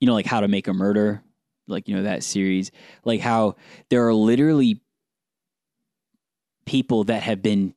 you 0.00 0.06
know 0.06 0.14
like 0.14 0.26
how 0.26 0.40
to 0.40 0.48
make 0.48 0.68
a 0.68 0.72
murder 0.72 1.22
like 1.66 1.88
you 1.88 1.96
know 1.96 2.02
that 2.02 2.22
series 2.22 2.70
like 3.04 3.20
how 3.20 3.56
there 3.90 4.06
are 4.06 4.14
literally 4.14 4.80
people 6.66 7.04
that 7.04 7.22
have 7.22 7.42
been 7.42 7.74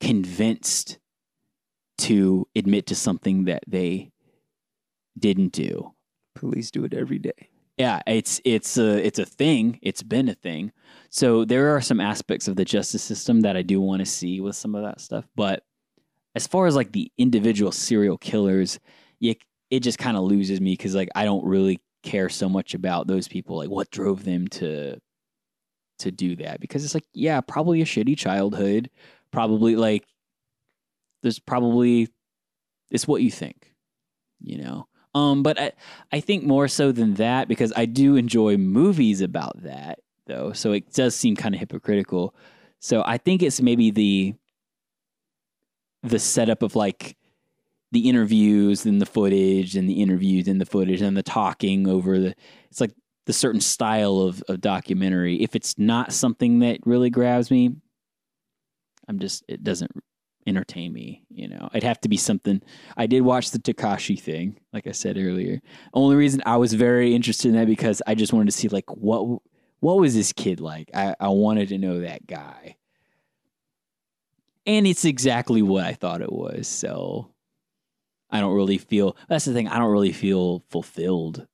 convinced 0.00 0.98
to 1.98 2.46
admit 2.54 2.86
to 2.86 2.94
something 2.94 3.44
that 3.44 3.62
they 3.66 4.10
didn't 5.18 5.52
do 5.52 5.92
Police 6.40 6.70
do 6.70 6.84
it 6.84 6.94
every 6.94 7.18
day. 7.18 7.48
yeah 7.76 8.00
it's 8.06 8.40
it's 8.44 8.78
a 8.78 9.06
it's 9.06 9.18
a 9.18 9.26
thing. 9.26 9.78
It's 9.82 10.02
been 10.02 10.28
a 10.28 10.34
thing. 10.34 10.72
So 11.10 11.44
there 11.44 11.74
are 11.74 11.80
some 11.80 12.00
aspects 12.00 12.48
of 12.48 12.56
the 12.56 12.64
justice 12.64 13.02
system 13.02 13.42
that 13.42 13.56
i 13.56 13.62
do 13.62 13.80
want 13.80 14.00
to 14.00 14.06
see 14.06 14.40
with 14.40 14.56
some 14.56 14.74
of 14.74 14.82
that 14.82 15.00
stuff 15.00 15.26
but 15.34 15.62
as 16.34 16.46
far 16.46 16.66
as 16.66 16.76
like 16.76 16.92
the 16.92 17.10
individual 17.18 17.72
serial 17.72 18.16
killers 18.18 18.78
you, 19.18 19.34
it 19.70 19.80
just 19.80 19.98
kind 19.98 20.16
of 20.16 20.22
loses 20.24 20.60
me 20.60 20.72
because 20.72 20.94
like 20.94 21.08
i 21.14 21.24
don't 21.24 21.44
really 21.44 21.80
care 22.02 22.28
so 22.28 22.48
much 22.48 22.74
about 22.74 23.06
those 23.06 23.28
people 23.28 23.56
like 23.56 23.68
what 23.70 23.90
drove 23.90 24.24
them 24.24 24.46
to 24.48 24.96
to 26.00 26.10
do 26.10 26.36
that. 26.36 26.60
Because 26.60 26.84
it's 26.84 26.94
like 26.94 27.06
yeah 27.14 27.40
probably 27.40 27.80
a 27.80 27.86
shitty 27.86 28.18
childhood. 28.18 28.90
Probably 29.30 29.76
like 29.76 30.04
there's 31.22 31.38
probably 31.38 32.08
it's 32.90 33.06
what 33.06 33.22
you 33.22 33.30
think 33.30 33.72
you 34.42 34.58
know 34.58 34.88
um 35.14 35.42
but 35.42 35.58
i 35.60 35.72
i 36.12 36.20
think 36.20 36.44
more 36.44 36.68
so 36.68 36.92
than 36.92 37.14
that 37.14 37.48
because 37.48 37.72
i 37.76 37.84
do 37.84 38.16
enjoy 38.16 38.56
movies 38.56 39.20
about 39.20 39.62
that 39.62 39.98
though. 40.26 40.52
So 40.52 40.72
it 40.72 40.92
does 40.92 41.16
seem 41.16 41.34
kind 41.34 41.54
of 41.54 41.60
hypocritical. 41.60 42.34
So 42.78 43.02
i 43.04 43.18
think 43.18 43.42
it's 43.42 43.60
maybe 43.60 43.90
the 43.90 44.34
the 46.02 46.18
setup 46.18 46.62
of 46.62 46.76
like 46.76 47.16
the 47.92 48.08
interviews 48.08 48.86
and 48.86 49.00
the 49.00 49.06
footage 49.06 49.76
and 49.76 49.88
the 49.88 50.00
interviews 50.00 50.48
and 50.48 50.60
the 50.60 50.66
footage 50.66 51.02
and 51.02 51.16
the 51.16 51.22
talking 51.22 51.88
over 51.88 52.18
the 52.18 52.34
it's 52.70 52.80
like 52.80 52.94
the 53.26 53.32
certain 53.32 53.60
style 53.60 54.20
of, 54.20 54.42
of 54.48 54.60
documentary. 54.60 55.36
If 55.42 55.54
it's 55.54 55.78
not 55.78 56.12
something 56.12 56.60
that 56.60 56.78
really 56.86 57.10
grabs 57.10 57.50
me 57.50 57.74
i'm 59.08 59.18
just 59.18 59.44
it 59.48 59.62
doesn't 59.62 59.90
entertain 60.46 60.92
me 60.92 61.22
you 61.28 61.46
know 61.46 61.68
it'd 61.72 61.82
have 61.82 62.00
to 62.00 62.08
be 62.08 62.16
something 62.16 62.62
i 62.96 63.06
did 63.06 63.20
watch 63.22 63.50
the 63.50 63.58
Tekashi 63.58 64.18
thing 64.18 64.58
like 64.72 64.86
i 64.86 64.92
said 64.92 65.18
earlier 65.18 65.60
only 65.92 66.16
reason 66.16 66.42
i 66.46 66.56
was 66.56 66.72
very 66.72 67.14
interested 67.14 67.48
in 67.48 67.54
that 67.54 67.66
because 67.66 68.00
i 68.06 68.14
just 68.14 68.32
wanted 68.32 68.46
to 68.46 68.56
see 68.56 68.68
like 68.68 68.90
what 68.90 69.40
what 69.80 69.98
was 69.98 70.14
this 70.14 70.32
kid 70.32 70.58
like 70.60 70.90
i, 70.94 71.14
I 71.20 71.28
wanted 71.28 71.68
to 71.68 71.78
know 71.78 72.00
that 72.00 72.26
guy 72.26 72.76
and 74.66 74.86
it's 74.86 75.04
exactly 75.04 75.60
what 75.60 75.84
i 75.84 75.92
thought 75.92 76.22
it 76.22 76.32
was 76.32 76.66
so 76.66 77.30
I 78.30 78.40
don't 78.40 78.54
really 78.54 78.78
feel 78.78 79.16
that's 79.28 79.44
the 79.44 79.52
thing. 79.52 79.68
I 79.68 79.78
don't 79.78 79.90
really 79.90 80.12
feel 80.12 80.64
fulfilled 80.70 81.46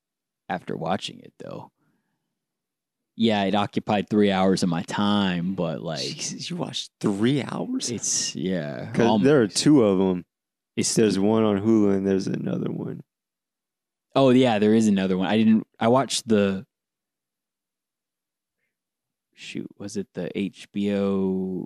after 0.48 0.76
watching 0.76 1.20
it 1.20 1.32
though. 1.38 1.70
Yeah, 3.16 3.44
it 3.44 3.54
occupied 3.54 4.10
three 4.10 4.30
hours 4.30 4.62
of 4.62 4.68
my 4.68 4.82
time, 4.82 5.54
but 5.54 5.80
like 5.80 6.02
Jesus, 6.02 6.50
you 6.50 6.56
watched 6.56 6.90
three 7.00 7.42
hours? 7.42 7.90
it's 7.90 8.36
yeah. 8.36 8.90
Because 8.92 9.22
there 9.22 9.40
are 9.40 9.48
two 9.48 9.82
of 9.82 9.98
them. 9.98 10.24
It's 10.76 10.94
There's 10.94 11.18
one 11.18 11.42
on 11.42 11.58
Hulu 11.58 11.96
and 11.96 12.06
there's 12.06 12.26
another 12.26 12.70
one. 12.70 13.02
oh 14.14 14.28
yeah, 14.30 14.58
there 14.58 14.74
is 14.74 14.86
another 14.86 15.16
one. 15.16 15.26
I 15.28 15.38
didn't. 15.38 15.66
I 15.80 15.88
watched 15.88 16.28
the 16.28 16.66
shoot. 19.34 19.68
Was 19.78 19.96
it 19.96 20.08
the 20.12 20.30
HBO? 20.36 21.64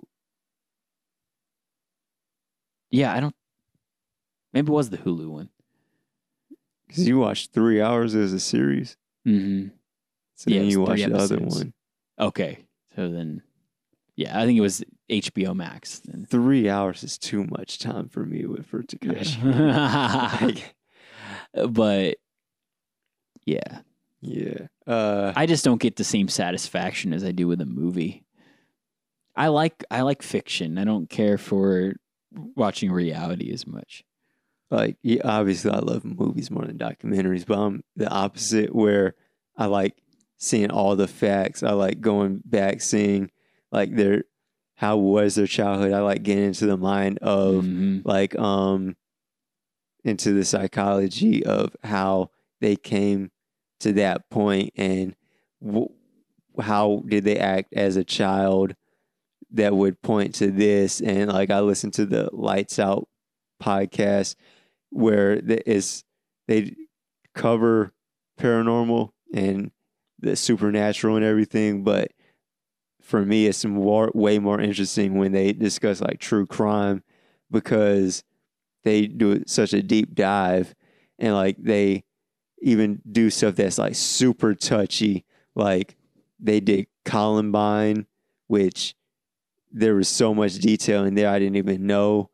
Yeah, 2.89 3.13
I 3.13 3.19
don't. 3.19 3.35
Maybe 4.53 4.69
it 4.69 4.73
was 4.73 4.89
the 4.89 4.97
Hulu 4.97 5.27
one. 5.27 5.49
Because 6.87 7.05
you 7.07 7.19
watched 7.19 7.51
three 7.51 7.81
hours 7.81 8.15
as 8.15 8.31
a 8.31 8.39
series. 8.39 8.95
Mm-hmm. 9.27 9.75
So 10.41 10.49
Yeah, 10.49 10.59
then 10.61 10.69
you 10.69 10.81
watched 10.81 11.07
the 11.07 11.17
other 11.17 11.37
one. 11.37 11.73
Okay, 12.19 12.65
so 12.95 13.09
then, 13.09 13.43
yeah, 14.15 14.39
I 14.39 14.45
think 14.45 14.57
it 14.57 14.61
was 14.61 14.83
HBO 15.07 15.55
Max. 15.55 15.99
Then. 15.99 16.25
Three 16.25 16.67
hours 16.67 17.03
is 17.03 17.19
too 17.19 17.43
much 17.43 17.77
time 17.77 18.09
for 18.09 18.25
me 18.25 18.47
with 18.47 18.65
for 18.65 18.81
Tekashi. 18.81 20.63
But 21.69 22.17
yeah, 23.45 23.81
yeah. 24.21 24.67
Uh, 24.87 25.33
I 25.35 25.45
just 25.45 25.65
don't 25.65 25.81
get 25.81 25.97
the 25.97 26.03
same 26.03 26.27
satisfaction 26.27 27.13
as 27.13 27.23
I 27.23 27.31
do 27.31 27.47
with 27.47 27.61
a 27.61 27.65
movie. 27.65 28.23
I 29.35 29.49
like 29.49 29.83
I 29.91 30.01
like 30.01 30.23
fiction. 30.23 30.77
I 30.79 30.85
don't 30.85 31.09
care 31.09 31.37
for 31.37 31.93
watching 32.55 32.91
reality 32.91 33.51
as 33.51 33.67
much. 33.67 34.03
like 34.71 34.97
yeah, 35.03 35.21
obviously 35.25 35.71
I 35.71 35.79
love 35.79 36.05
movies 36.05 36.49
more 36.49 36.65
than 36.65 36.77
documentaries, 36.77 37.45
but 37.45 37.57
I'm 37.59 37.83
the 37.95 38.09
opposite 38.09 38.73
where 38.73 39.15
I 39.57 39.65
like 39.65 39.97
seeing 40.41 40.71
all 40.71 40.95
the 40.95 41.07
facts. 41.07 41.61
I 41.61 41.71
like 41.73 42.01
going 42.01 42.41
back 42.43 42.81
seeing 42.81 43.29
like 43.71 43.95
their 43.95 44.23
how 44.75 44.97
was 44.97 45.35
their 45.35 45.45
childhood. 45.45 45.93
I 45.93 45.99
like 46.01 46.23
getting 46.23 46.45
into 46.45 46.65
the 46.65 46.77
mind 46.77 47.19
of 47.19 47.63
Mhm. 47.63 48.01
like 48.03 48.37
um 48.39 48.95
into 50.03 50.33
the 50.33 50.43
psychology 50.43 51.45
of 51.45 51.75
how 51.83 52.31
they 52.59 52.75
came 52.75 53.29
to 53.81 53.93
that 53.93 54.27
point 54.31 54.71
and 54.75 55.15
w- 55.63 55.89
how 56.59 57.03
did 57.07 57.23
they 57.23 57.37
act 57.37 57.71
as 57.73 57.95
a 57.95 58.03
child 58.03 58.75
that 59.51 59.75
would 59.75 60.01
point 60.01 60.33
to 60.35 60.49
this 60.49 61.01
and 61.01 61.31
like 61.31 61.51
I 61.51 61.59
listened 61.59 61.93
to 61.95 62.05
the 62.07 62.29
Lights 62.33 62.79
Out 62.79 63.07
podcast 63.61 64.35
where 64.89 65.39
the, 65.39 65.69
is 65.69 66.03
they 66.47 66.75
cover 67.35 67.93
paranormal 68.39 69.11
and 69.33 69.71
the 70.21 70.35
supernatural 70.35 71.15
and 71.15 71.25
everything 71.25 71.83
but 71.83 72.11
for 73.01 73.25
me 73.25 73.47
it's 73.47 73.65
more 73.65 74.11
way 74.13 74.39
more 74.39 74.61
interesting 74.61 75.17
when 75.17 75.31
they 75.31 75.51
discuss 75.51 76.01
like 76.01 76.19
true 76.19 76.45
crime 76.45 77.03
because 77.49 78.23
they 78.83 79.07
do 79.07 79.43
such 79.47 79.73
a 79.73 79.81
deep 79.81 80.15
dive 80.15 80.73
and 81.19 81.33
like 81.33 81.57
they 81.57 82.03
even 82.61 83.01
do 83.11 83.29
stuff 83.29 83.55
that's 83.55 83.77
like 83.77 83.95
super 83.95 84.53
touchy 84.53 85.25
like 85.55 85.95
they 86.39 86.59
did 86.59 86.87
Columbine 87.03 88.05
which 88.47 88.95
there 89.71 89.95
was 89.95 90.07
so 90.07 90.33
much 90.33 90.55
detail 90.55 91.05
in 91.05 91.15
there 91.15 91.29
I 91.29 91.39
didn't 91.39 91.55
even 91.55 91.87
know 91.87 92.29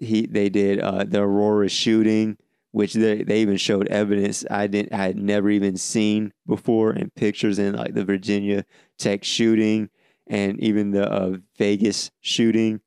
he 0.00 0.26
they 0.26 0.48
did 0.48 0.80
uh, 0.80 1.04
the 1.04 1.20
Aurora 1.22 1.68
shooting 1.68 2.36
which 2.72 2.94
they, 2.94 3.22
they 3.22 3.40
even 3.40 3.56
showed 3.56 3.86
evidence 3.88 4.44
I 4.50 4.66
didn't 4.66 4.92
I 4.92 5.04
had 5.04 5.16
never 5.16 5.48
even 5.50 5.76
seen 5.76 6.32
before 6.46 6.92
in 6.92 7.10
pictures 7.10 7.58
in 7.58 7.74
like 7.74 7.94
the 7.94 8.04
Virginia 8.04 8.64
Tech 8.98 9.22
shooting 9.24 9.88
and 10.26 10.58
even 10.60 10.90
the 10.90 11.10
uh, 11.10 11.36
Vegas 11.58 12.10
shooting 12.20 12.80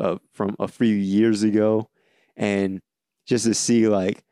uh, 0.00 0.16
from 0.32 0.56
a 0.58 0.68
few 0.68 0.94
years 0.94 1.42
ago 1.42 1.88
and 2.36 2.80
just 3.26 3.44
to 3.44 3.54
see 3.54 3.88
like 3.88 4.24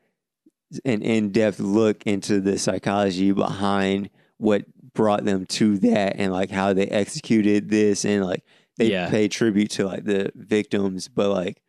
an 0.85 1.03
in-depth 1.03 1.59
look 1.61 2.05
into 2.07 2.41
the 2.41 2.59
psychology 2.59 3.33
behind 3.33 4.09
what 4.39 4.65
brought 4.93 5.25
them 5.25 5.45
to 5.47 5.79
that 5.79 6.17
and 6.17 6.33
like 6.33 6.51
how 6.51 6.73
they 6.73 6.87
executed 6.87 7.69
this 7.71 8.05
and 8.05 8.25
like 8.25 8.45
they 8.77 8.91
Yeah. 8.93 9.11
pay 9.11 9.29
tribute 9.29 9.71
to 9.73 9.87
like 9.87 10.05
the 10.05 10.31
victims 10.35 11.09
but 11.09 11.31
like 11.31 11.61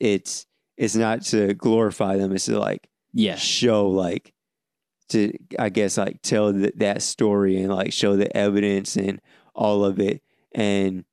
it's 0.00 0.46
it's 0.76 0.94
not 0.96 1.22
to 1.22 1.54
glorify 1.54 2.16
them 2.16 2.32
it's 2.32 2.46
to 2.46 2.58
like 2.58 2.88
Yeah, 3.12 3.36
show 3.36 3.88
like 3.88 4.32
to 5.10 5.32
I 5.58 5.68
guess 5.68 5.98
like 5.98 6.22
tell 6.22 6.52
th- 6.52 6.74
that 6.76 7.02
story 7.02 7.60
and 7.60 7.72
like 7.72 7.92
show 7.92 8.16
the 8.16 8.34
evidence 8.36 8.96
and 8.96 9.20
all 9.54 9.84
of 9.84 9.98
it 10.00 10.22
and 10.54 11.04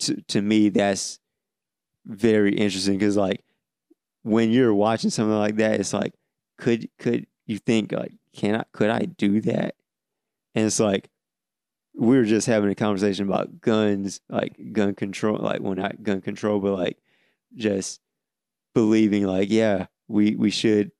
to 0.00 0.20
to 0.22 0.42
me 0.42 0.68
that's 0.68 1.18
very 2.04 2.54
interesting 2.54 2.98
because 2.98 3.16
like 3.16 3.44
when 4.22 4.50
you're 4.50 4.74
watching 4.74 5.10
something 5.10 5.36
like 5.38 5.56
that, 5.56 5.80
it's 5.80 5.92
like, 5.92 6.12
could 6.58 6.88
could 6.98 7.26
you 7.46 7.58
think 7.58 7.92
like, 7.92 8.12
can 8.34 8.56
I 8.56 8.64
could 8.72 8.90
I 8.90 9.00
do 9.00 9.40
that? 9.42 9.74
And 10.54 10.66
it's 10.66 10.80
like 10.80 11.08
we 11.94 12.16
were 12.16 12.24
just 12.24 12.46
having 12.46 12.70
a 12.70 12.74
conversation 12.74 13.26
about 13.26 13.60
guns, 13.60 14.20
like 14.28 14.72
gun 14.72 14.94
control, 14.94 15.38
like 15.38 15.60
well 15.60 15.74
not 15.74 16.02
gun 16.02 16.20
control, 16.20 16.60
but 16.60 16.72
like 16.72 16.98
just 17.54 18.00
believing 18.82 19.26
like, 19.26 19.50
yeah, 19.50 19.86
we 20.06 20.36
we 20.36 20.50
should 20.50 20.92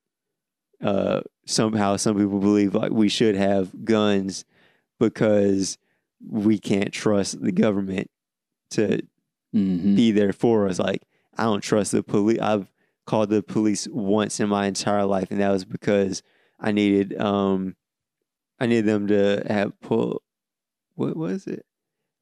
uh 0.82 1.20
somehow 1.46 1.96
some 1.96 2.16
people 2.16 2.40
believe 2.40 2.74
like 2.74 2.90
we 2.90 3.08
should 3.08 3.36
have 3.36 3.84
guns 3.84 4.44
because 4.98 5.78
we 6.28 6.58
can't 6.58 6.92
trust 6.92 7.40
the 7.40 7.52
government 7.52 8.10
to 8.70 9.00
Mhm. 9.54 9.94
be 9.96 10.10
there 10.10 10.32
for 10.32 10.66
us. 10.68 10.78
Like 10.80 11.02
I 11.36 11.44
don't 11.44 11.62
trust 11.62 11.92
the 11.92 12.02
police. 12.02 12.40
I've 12.40 12.68
called 13.06 13.30
the 13.30 13.42
police 13.42 13.86
once 13.90 14.40
in 14.40 14.48
my 14.48 14.66
entire 14.66 15.04
life, 15.06 15.30
and 15.30 15.40
that 15.40 15.50
was 15.52 15.64
because 15.64 16.22
I 16.58 16.72
needed 16.72 17.16
um 17.20 17.76
I 18.58 18.66
needed 18.66 18.86
them 18.86 19.06
to 19.06 19.44
have 19.48 19.78
pull. 19.80 20.22
What 20.96 21.16
was 21.16 21.46
it? 21.46 21.64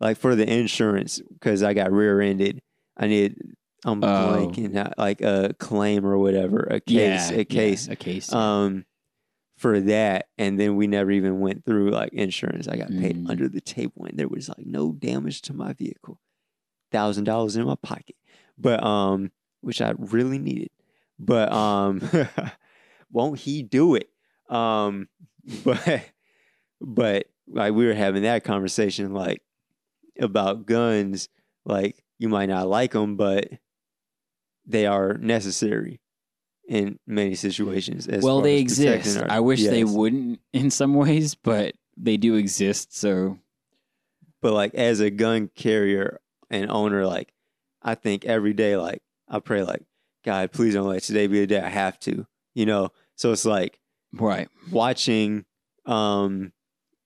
Like 0.00 0.18
for 0.18 0.34
the 0.36 0.46
insurance 0.46 1.20
because 1.32 1.62
I 1.62 1.72
got 1.72 1.90
rear-ended. 1.92 2.60
I 2.98 3.06
needed 3.06 3.56
I'm 3.84 4.02
Oh. 4.02 4.06
blanking 4.06 4.76
out, 4.76 4.94
like 4.98 5.20
a 5.20 5.54
claim 5.58 6.04
or 6.06 6.18
whatever, 6.18 6.60
a 6.70 6.80
case, 6.80 7.30
yeah, 7.30 7.36
a 7.38 7.44
case. 7.44 7.86
yeah, 7.86 7.92
a 7.92 7.96
case. 7.96 8.32
Um, 8.32 8.84
for 9.56 9.80
that, 9.80 10.28
and 10.36 10.58
then 10.60 10.76
we 10.76 10.86
never 10.86 11.10
even 11.10 11.40
went 11.40 11.64
through 11.64 11.90
like 11.90 12.12
insurance. 12.12 12.68
I 12.68 12.76
got 12.76 12.88
paid 12.90 13.16
Mm. 13.16 13.30
under 13.30 13.48
the 13.48 13.60
table, 13.60 14.04
and 14.04 14.18
there 14.18 14.28
was 14.28 14.48
like 14.48 14.66
no 14.66 14.92
damage 14.92 15.40
to 15.42 15.54
my 15.54 15.72
vehicle. 15.72 16.20
Thousand 16.92 17.24
dollars 17.24 17.56
in 17.56 17.64
my 17.64 17.74
pocket, 17.82 18.16
but 18.58 18.82
um, 18.84 19.32
which 19.62 19.80
I 19.80 19.94
really 19.98 20.38
needed. 20.38 20.70
But 21.18 21.52
um, 21.52 22.00
won't 23.10 23.38
he 23.40 23.62
do 23.62 23.94
it? 23.94 24.10
Um, 24.48 25.08
but 25.64 26.02
but 26.80 27.26
like 27.48 27.72
we 27.72 27.86
were 27.86 27.94
having 27.94 28.22
that 28.24 28.44
conversation 28.44 29.12
like 29.14 29.42
about 30.20 30.66
guns. 30.66 31.28
Like 31.64 32.02
you 32.18 32.28
might 32.28 32.48
not 32.48 32.68
like 32.68 32.92
them, 32.92 33.16
but 33.16 33.48
they 34.66 34.86
are 34.86 35.14
necessary 35.14 36.00
in 36.68 36.98
many 37.06 37.34
situations. 37.34 38.06
as 38.08 38.22
well, 38.24 38.40
they 38.40 38.58
exist. 38.58 39.16
our- 39.18 39.30
I 39.30 39.40
wish 39.40 39.62
they 39.70 39.84
wouldn't 39.84 40.40
in 40.52 40.70
some 40.70 40.94
ways, 40.94 41.34
but 41.34 41.74
they 41.96 42.16
do 42.16 42.34
exist. 42.34 42.96
So 42.96 43.38
but 44.42 44.52
like 44.52 44.74
as 44.74 45.00
a 45.00 45.10
gun 45.10 45.48
carrier 45.54 46.20
and 46.50 46.70
owner, 46.70 47.06
like 47.06 47.32
I 47.82 47.94
think 47.94 48.24
every 48.24 48.52
day, 48.52 48.76
like 48.76 49.02
I 49.28 49.38
pray, 49.40 49.62
like 49.62 49.82
God, 50.24 50.52
please 50.52 50.74
don't 50.74 50.88
let 50.88 51.02
today 51.02 51.26
be 51.26 51.40
the 51.40 51.46
day 51.46 51.60
I 51.60 51.68
have 51.68 51.98
to, 52.00 52.26
you 52.54 52.66
know. 52.66 52.90
So 53.14 53.32
it's 53.32 53.44
like 53.44 53.78
right, 54.12 54.48
watching 54.70 55.44
um 55.86 56.52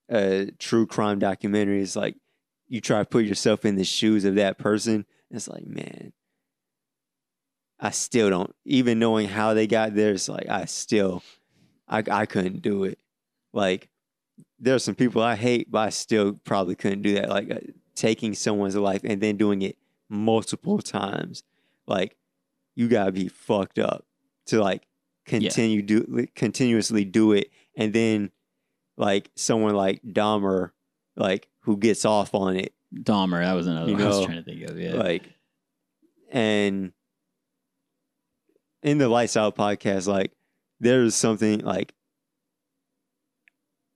a 0.08 0.50
true 0.58 0.86
crime 0.86 1.18
documentary 1.18 1.80
is 1.82 1.94
like 1.96 2.16
you 2.66 2.80
try 2.80 2.98
to 3.00 3.04
put 3.04 3.24
yourself 3.24 3.64
in 3.64 3.76
the 3.76 3.84
shoes 3.84 4.24
of 4.24 4.34
that 4.36 4.58
person. 4.58 5.04
It's 5.30 5.46
like, 5.48 5.66
man, 5.66 6.12
I 7.80 7.90
still 7.90 8.28
don't 8.28 8.54
even 8.64 8.98
knowing 8.98 9.28
how 9.28 9.54
they 9.54 9.66
got 9.66 9.94
there. 9.94 10.12
It's 10.12 10.28
like 10.28 10.48
I 10.48 10.66
still, 10.66 11.22
I 11.88 12.02
I 12.10 12.26
couldn't 12.26 12.62
do 12.62 12.84
it. 12.84 12.98
Like 13.52 13.88
there's 14.58 14.84
some 14.84 14.94
people 14.94 15.22
I 15.22 15.36
hate, 15.36 15.70
but 15.70 15.78
I 15.78 15.90
still 15.90 16.34
probably 16.44 16.74
couldn't 16.74 17.02
do 17.02 17.14
that. 17.14 17.30
Like 17.30 17.50
uh, 17.50 17.58
taking 17.94 18.34
someone's 18.34 18.76
life 18.76 19.00
and 19.04 19.20
then 19.20 19.36
doing 19.36 19.62
it 19.62 19.76
multiple 20.08 20.78
times. 20.78 21.42
Like 21.86 22.16
you 22.76 22.88
gotta 22.88 23.12
be 23.12 23.28
fucked 23.28 23.78
up 23.78 24.04
to 24.46 24.60
like 24.60 24.86
continue 25.24 25.82
do 25.82 26.26
continuously 26.34 27.04
do 27.04 27.32
it, 27.32 27.50
and 27.76 27.92
then 27.92 28.30
like 28.96 29.30
someone 29.36 29.74
like 29.74 30.02
Dahmer, 30.02 30.70
like 31.16 31.48
who 31.60 31.78
gets 31.78 32.04
off 32.04 32.34
on 32.34 32.56
it, 32.56 32.74
Dahmer. 32.94 33.42
That 33.42 33.54
was 33.54 33.66
another 33.66 33.90
You 33.90 33.96
one 33.96 34.02
I 34.02 34.08
was 34.08 34.24
trying 34.24 34.36
to 34.36 34.42
think 34.42 34.62
of. 34.68 34.78
Yeah, 34.78 34.94
like 34.94 35.30
and 36.30 36.92
in 38.82 38.98
the 38.98 39.08
lights 39.08 39.36
out 39.36 39.56
podcast 39.56 40.06
like 40.06 40.32
there's 40.80 41.14
something 41.14 41.60
like 41.60 41.94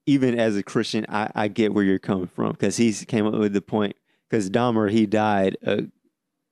even 0.06 0.38
as 0.38 0.56
a 0.56 0.62
christian 0.62 1.06
i, 1.08 1.30
I 1.34 1.48
get 1.48 1.72
where 1.72 1.84
you're 1.84 1.98
coming 1.98 2.26
from 2.26 2.52
because 2.52 2.76
he 2.76 2.92
came 2.92 3.26
up 3.26 3.34
with 3.34 3.52
the 3.52 3.62
point 3.62 3.96
because 4.28 4.50
dahmer 4.50 4.90
he 4.90 5.06
died 5.06 5.56
a 5.62 5.84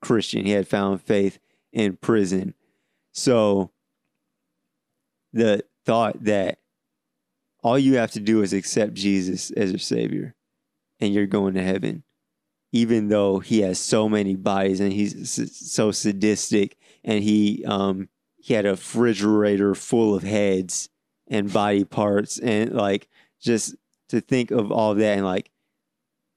christian. 0.03 0.45
He 0.45 0.51
had 0.51 0.69
found 0.69 1.01
faith 1.01 1.39
in 1.73 1.97
prison. 1.97 2.55
So 3.13 3.71
the 5.33 5.65
thought 5.87 6.25
that 6.25 6.59
all 7.63 7.79
you 7.79 7.97
have 7.97 8.11
to 8.11 8.21
do 8.21 8.43
is 8.43 8.53
accept 8.53 8.93
jesus 8.95 9.51
as 9.53 9.71
your 9.71 9.79
savior 9.79 10.35
and 11.01 11.15
you're 11.15 11.27
going 11.27 11.55
to 11.55 11.63
heaven 11.63 12.03
even 12.73 13.09
though 13.09 13.39
he 13.39 13.61
has 13.61 13.79
so 13.79 14.09
many 14.09 14.37
bodies 14.37 14.81
and 14.81 14.93
he's 14.93 15.31
so 15.75 15.91
sadistic 15.91 16.77
and 17.03 17.25
he 17.25 17.65
um 17.67 18.09
he 18.43 18.55
had 18.55 18.67
a 18.67 18.71
refrigerator 18.71 19.73
full 19.73 20.17
of 20.17 20.25
heads 20.25 20.89
and 21.29 21.53
body 21.53 21.85
parts 21.85 22.41
and 22.41 22.73
like 22.73 23.09
just 23.41 23.77
to 24.09 24.21
think 24.21 24.51
of 24.51 24.73
all 24.73 24.97
that 24.97 25.17
and 25.17 25.25
like 25.25 25.53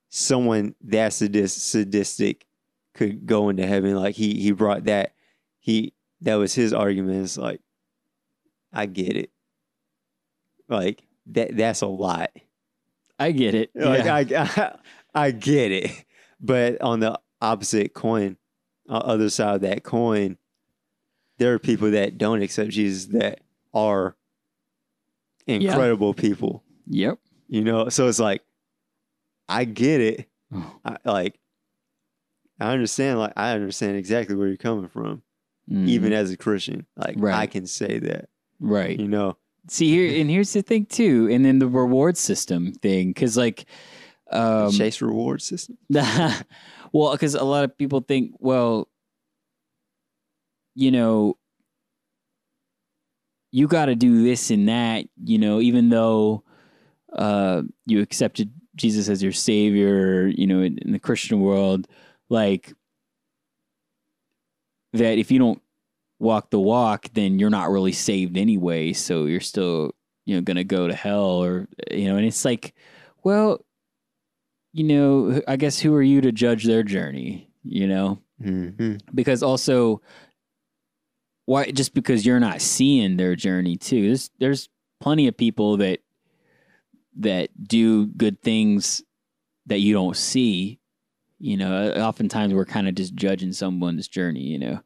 someone 0.09 0.75
that 0.81 1.11
sadis- 1.11 1.49
sadistic 1.49 2.45
could 2.93 3.25
go 3.25 3.49
into 3.49 3.65
heaven. 3.65 3.95
Like 3.95 4.13
he 4.13 4.35
he 4.35 4.51
brought 4.51 4.83
that 4.83 5.15
he 5.59 5.93
that 6.21 6.35
was 6.35 6.53
his 6.53 6.73
argument. 6.73 7.23
It's 7.23 7.39
like 7.39 7.59
i 8.71 8.85
get 8.85 9.17
it. 9.17 9.31
Like 10.69 11.01
that 11.31 11.57
that's 11.57 11.81
a 11.81 11.87
lot. 11.87 12.29
I 13.17 13.31
get 13.31 13.55
it. 13.55 13.71
like 13.73 14.29
yeah. 14.29 14.75
I, 15.15 15.27
I, 15.27 15.31
get 15.31 15.71
it, 15.71 16.05
but 16.39 16.79
on 16.81 16.99
the 16.99 17.19
opposite 17.41 17.95
coin, 17.95 18.37
uh, 18.87 18.97
other 18.97 19.29
side 19.31 19.55
of 19.55 19.61
that 19.61 19.83
coin, 19.83 20.37
there 21.37 21.53
are 21.53 21.59
people 21.59 21.91
that 21.91 22.17
don't 22.17 22.41
accept 22.41 22.69
Jesus 22.71 23.05
that 23.07 23.41
are 23.73 24.15
incredible 25.47 26.13
people. 26.13 26.63
yep. 26.87 27.19
You 27.47 27.63
know, 27.63 27.89
so 27.89 28.07
it's 28.07 28.19
like 28.19 28.41
I 29.47 29.65
get 29.65 30.01
it. 30.01 30.27
Oh. 30.53 30.75
I, 30.85 30.97
like 31.05 31.39
I 32.59 32.71
understand. 32.71 33.19
Like 33.19 33.33
I 33.35 33.51
understand 33.51 33.97
exactly 33.97 34.35
where 34.35 34.47
you're 34.47 34.57
coming 34.57 34.87
from, 34.87 35.21
Mhm. 35.69 35.87
even 35.87 36.13
as 36.13 36.31
a 36.31 36.37
Christian. 36.37 36.85
Like 36.97 37.21
I 37.23 37.45
can 37.47 37.67
say 37.67 37.99
that. 37.99 38.29
right. 38.59 38.99
You 38.99 39.07
know, 39.07 39.37
See 39.67 39.89
here, 39.89 40.19
and 40.21 40.29
here's 40.29 40.53
the 40.53 40.61
thing 40.61 40.85
too, 40.85 41.27
and 41.31 41.43
then 41.45 41.59
the 41.59 41.67
reward 41.67 42.17
system 42.17 42.71
thing, 42.71 43.09
because 43.09 43.35
like, 43.37 43.65
um, 44.31 44.71
chase 44.71 45.01
reward 45.01 45.41
system. 45.41 45.77
well, 45.89 47.11
because 47.11 47.35
a 47.35 47.43
lot 47.43 47.63
of 47.63 47.77
people 47.77 48.01
think, 48.01 48.31
well, 48.39 48.87
you 50.75 50.91
know, 50.91 51.37
you 53.51 53.67
got 53.67 53.85
to 53.85 53.95
do 53.95 54.23
this 54.23 54.51
and 54.51 54.67
that, 54.67 55.05
you 55.23 55.37
know, 55.37 55.61
even 55.61 55.89
though 55.89 56.43
uh, 57.13 57.61
you 57.85 58.01
accepted 58.01 58.51
Jesus 58.75 59.07
as 59.07 59.23
your 59.23 59.31
savior, 59.31 60.27
you 60.27 60.45
know, 60.45 60.61
in, 60.61 60.77
in 60.79 60.91
the 60.91 60.99
Christian 60.99 61.39
world, 61.39 61.87
like 62.29 62.73
that 64.91 65.17
if 65.17 65.31
you 65.31 65.39
don't 65.39 65.61
walk 66.19 66.49
the 66.49 66.59
walk, 66.59 67.07
then 67.13 67.39
you're 67.39 67.49
not 67.49 67.69
really 67.69 67.93
saved 67.93 68.37
anyway. 68.37 68.91
So 68.91 69.25
you're 69.25 69.39
still, 69.39 69.91
you 70.25 70.35
know, 70.35 70.41
going 70.41 70.57
to 70.57 70.65
go 70.65 70.87
to 70.87 70.93
hell 70.93 71.41
or, 71.43 71.67
you 71.91 72.09
know, 72.09 72.17
and 72.17 72.25
it's 72.25 72.43
like, 72.43 72.73
well, 73.23 73.65
you 74.73 74.83
know, 74.83 75.41
I 75.47 75.55
guess 75.55 75.79
who 75.79 75.95
are 75.95 76.03
you 76.03 76.19
to 76.19 76.33
judge 76.33 76.65
their 76.65 76.83
journey, 76.83 77.49
you 77.63 77.87
know? 77.87 78.19
Mm-hmm. 78.41 78.97
Because 79.13 79.41
also, 79.41 80.01
why 81.45 81.71
just 81.71 81.93
because 81.93 82.25
you're 82.25 82.39
not 82.39 82.61
seeing 82.61 83.17
their 83.17 83.35
journey 83.35 83.77
too? 83.77 84.07
There's 84.07 84.29
there's 84.39 84.69
plenty 84.99 85.27
of 85.27 85.37
people 85.37 85.77
that 85.77 85.99
that 87.17 87.49
do 87.61 88.07
good 88.07 88.41
things 88.41 89.03
that 89.67 89.79
you 89.79 89.93
don't 89.93 90.17
see. 90.17 90.79
You 91.39 91.57
know, 91.57 91.91
oftentimes 91.91 92.53
we're 92.53 92.65
kind 92.65 92.87
of 92.87 92.95
just 92.95 93.13
judging 93.13 93.53
someone's 93.53 94.07
journey, 94.07 94.41
you 94.41 94.57
know, 94.57 94.81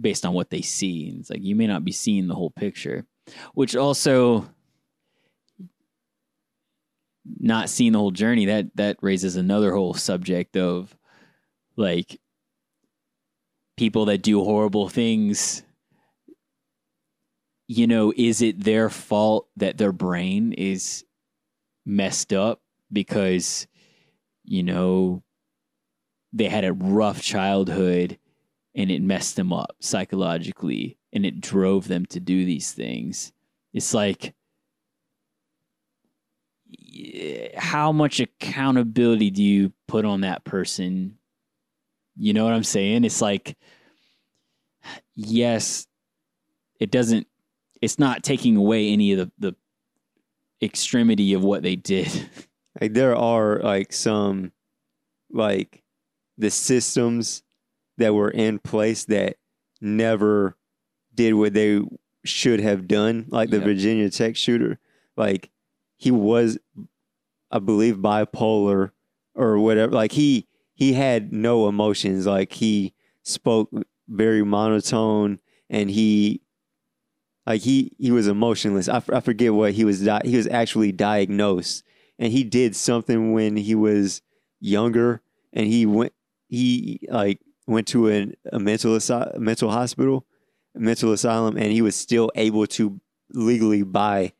based 0.00 0.24
on 0.24 0.34
what 0.34 0.50
they 0.50 0.62
see. 0.62 1.08
And 1.08 1.20
it's 1.20 1.30
like 1.30 1.42
you 1.42 1.54
may 1.54 1.66
not 1.66 1.84
be 1.84 1.92
seeing 1.92 2.28
the 2.28 2.34
whole 2.34 2.50
picture, 2.50 3.04
which 3.54 3.76
also 3.76 4.48
not 7.38 7.68
seeing 7.68 7.92
the 7.92 7.98
whole 7.98 8.10
journey 8.10 8.46
that 8.46 8.74
that 8.76 8.96
raises 9.02 9.36
another 9.36 9.74
whole 9.74 9.94
subject 9.94 10.56
of 10.56 10.96
like 11.76 12.20
people 13.82 14.04
that 14.04 14.22
do 14.22 14.44
horrible 14.44 14.88
things 14.88 15.64
you 17.66 17.84
know 17.84 18.12
is 18.16 18.40
it 18.40 18.62
their 18.62 18.88
fault 18.88 19.48
that 19.56 19.76
their 19.76 19.90
brain 19.90 20.52
is 20.52 21.04
messed 21.84 22.32
up 22.32 22.60
because 22.92 23.66
you 24.44 24.62
know 24.62 25.20
they 26.32 26.48
had 26.48 26.64
a 26.64 26.72
rough 26.72 27.20
childhood 27.20 28.18
and 28.74 28.88
it 28.88 29.02
messed 29.02 29.34
them 29.36 29.52
up 29.52 29.76
psychologically 29.80 30.96
and 31.12 31.26
it 31.26 31.40
drove 31.40 31.88
them 31.88 32.06
to 32.06 32.20
do 32.20 32.44
these 32.44 32.72
things. 32.72 33.32
It's 33.72 33.92
like 33.92 34.34
how 37.56 37.92
much 37.92 38.20
accountability 38.20 39.30
do 39.30 39.42
you 39.42 39.72
put 39.88 40.04
on 40.04 40.22
that 40.22 40.44
person? 40.44 41.18
You 42.16 42.32
know 42.32 42.44
what 42.44 42.52
I'm 42.54 42.64
saying? 42.64 43.04
It's 43.04 43.20
like 43.20 43.56
yes, 45.14 45.86
it 46.80 46.90
doesn't 46.90 47.26
it's 47.80 47.98
not 47.98 48.22
taking 48.22 48.56
away 48.56 48.92
any 48.92 49.12
of 49.12 49.18
the, 49.18 49.30
the 49.50 49.56
extremity 50.64 51.32
of 51.34 51.42
what 51.42 51.62
they 51.62 51.76
did. 51.76 52.08
Like 52.80 52.94
there 52.94 53.14
are 53.14 53.58
like 53.58 53.92
some 53.92 54.50
like 55.30 55.82
the 56.38 56.50
systems 56.50 57.42
that 57.98 58.14
were 58.14 58.30
in 58.30 58.58
place 58.60 59.04
that 59.04 59.36
never 59.82 60.56
did 61.14 61.34
what 61.34 61.52
they 61.52 61.82
should 62.24 62.60
have 62.60 62.88
done, 62.88 63.26
like 63.28 63.50
the 63.50 63.58
Yep. 63.58 63.66
Virginia 63.66 64.08
Tech 64.08 64.36
shooter. 64.36 64.78
Like 65.18 65.50
he 65.98 66.10
was, 66.10 66.56
I 67.50 67.58
believe, 67.58 67.96
bipolar 67.96 68.92
or 69.34 69.58
whatever. 69.58 69.92
Like 69.92 70.12
he 70.12 70.46
he 70.74 70.94
had 70.94 71.32
no 71.32 71.68
emotions. 71.68 72.26
Like 72.26 72.52
he 72.52 72.94
spoke 73.22 73.70
very 74.08 74.44
monotone, 74.44 75.38
and 75.70 75.90
he 75.90 76.42
like 77.46 77.62
he 77.62 77.92
he 77.98 78.10
was 78.10 78.28
emotionless. 78.28 78.88
I, 78.88 79.02
I 79.12 79.20
forget 79.20 79.54
what 79.54 79.72
he 79.72 79.84
was. 79.84 80.04
Di- 80.04 80.22
he 80.24 80.36
was 80.36 80.46
actually 80.48 80.92
diagnosed, 80.92 81.84
and 82.18 82.32
he 82.32 82.44
did 82.44 82.76
something 82.76 83.32
when 83.32 83.56
he 83.56 83.74
was 83.74 84.22
younger, 84.60 85.22
and 85.52 85.66
he 85.66 85.86
went 85.86 86.12
he 86.48 87.00
like 87.10 87.40
went 87.66 87.86
to 87.88 88.08
an, 88.08 88.34
a 88.52 88.58
mental 88.58 88.94
asy- 88.96 89.38
mental 89.38 89.70
hospital, 89.70 90.26
mental 90.74 91.12
asylum, 91.12 91.56
and 91.56 91.72
he 91.72 91.82
was 91.82 91.96
still 91.96 92.30
able 92.34 92.66
to 92.66 93.00
legally 93.32 93.82
buy, 93.82 94.32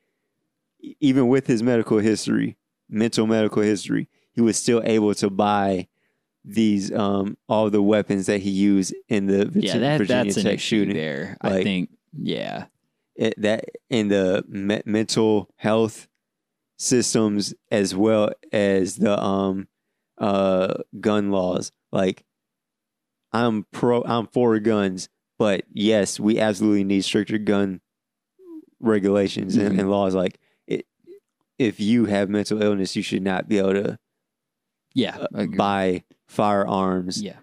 even 1.00 1.28
with 1.28 1.46
his 1.46 1.62
medical 1.62 1.98
history, 1.98 2.56
mental 2.88 3.26
medical 3.26 3.62
history, 3.62 4.08
he 4.32 4.40
was 4.40 4.56
still 4.56 4.82
able 4.84 5.14
to 5.14 5.30
buy 5.30 5.88
these 6.44 6.90
um 6.92 7.36
all 7.48 7.70
the 7.70 7.82
weapons 7.82 8.26
that 8.26 8.40
he 8.40 8.50
used 8.50 8.94
in 9.08 9.26
the 9.26 9.44
Virgi- 9.46 9.62
yeah, 9.64 9.78
that, 9.78 9.98
Virginia 9.98 10.32
Tech 10.32 10.60
shooting. 10.60 10.94
there. 10.94 11.36
I 11.40 11.62
think, 11.62 11.90
yeah, 12.12 12.66
It, 13.14 13.34
that 13.40 13.64
in 13.90 14.08
the 14.08 14.44
me- 14.48 14.82
mental 14.84 15.48
health 15.56 16.08
systems 16.78 17.54
as 17.70 17.94
well 17.94 18.30
as 18.52 18.96
the 18.96 19.16
um 19.22 19.68
uh 20.18 20.74
gun 21.00 21.30
laws 21.30 21.70
like 21.92 22.24
i'm 23.32 23.64
pro 23.70 24.02
i'm 24.04 24.26
for 24.26 24.58
guns 24.58 25.08
but 25.38 25.62
yes 25.72 26.18
we 26.18 26.40
absolutely 26.40 26.82
need 26.84 27.02
stricter 27.02 27.38
gun 27.38 27.80
regulations 28.80 29.56
and, 29.56 29.76
Mhm. 29.76 29.80
and 29.80 29.90
laws 29.90 30.14
like 30.14 30.38
it 30.66 30.86
if 31.58 31.78
you 31.78 32.06
have 32.06 32.28
mental 32.28 32.60
illness 32.62 32.96
you 32.96 33.02
should 33.02 33.22
not 33.22 33.48
be 33.48 33.58
able 33.58 33.74
to 33.74 33.98
yeah, 34.94 35.26
uh, 35.34 35.46
buy 35.46 36.04
firearms 36.26 37.22
yeah, 37.22 37.36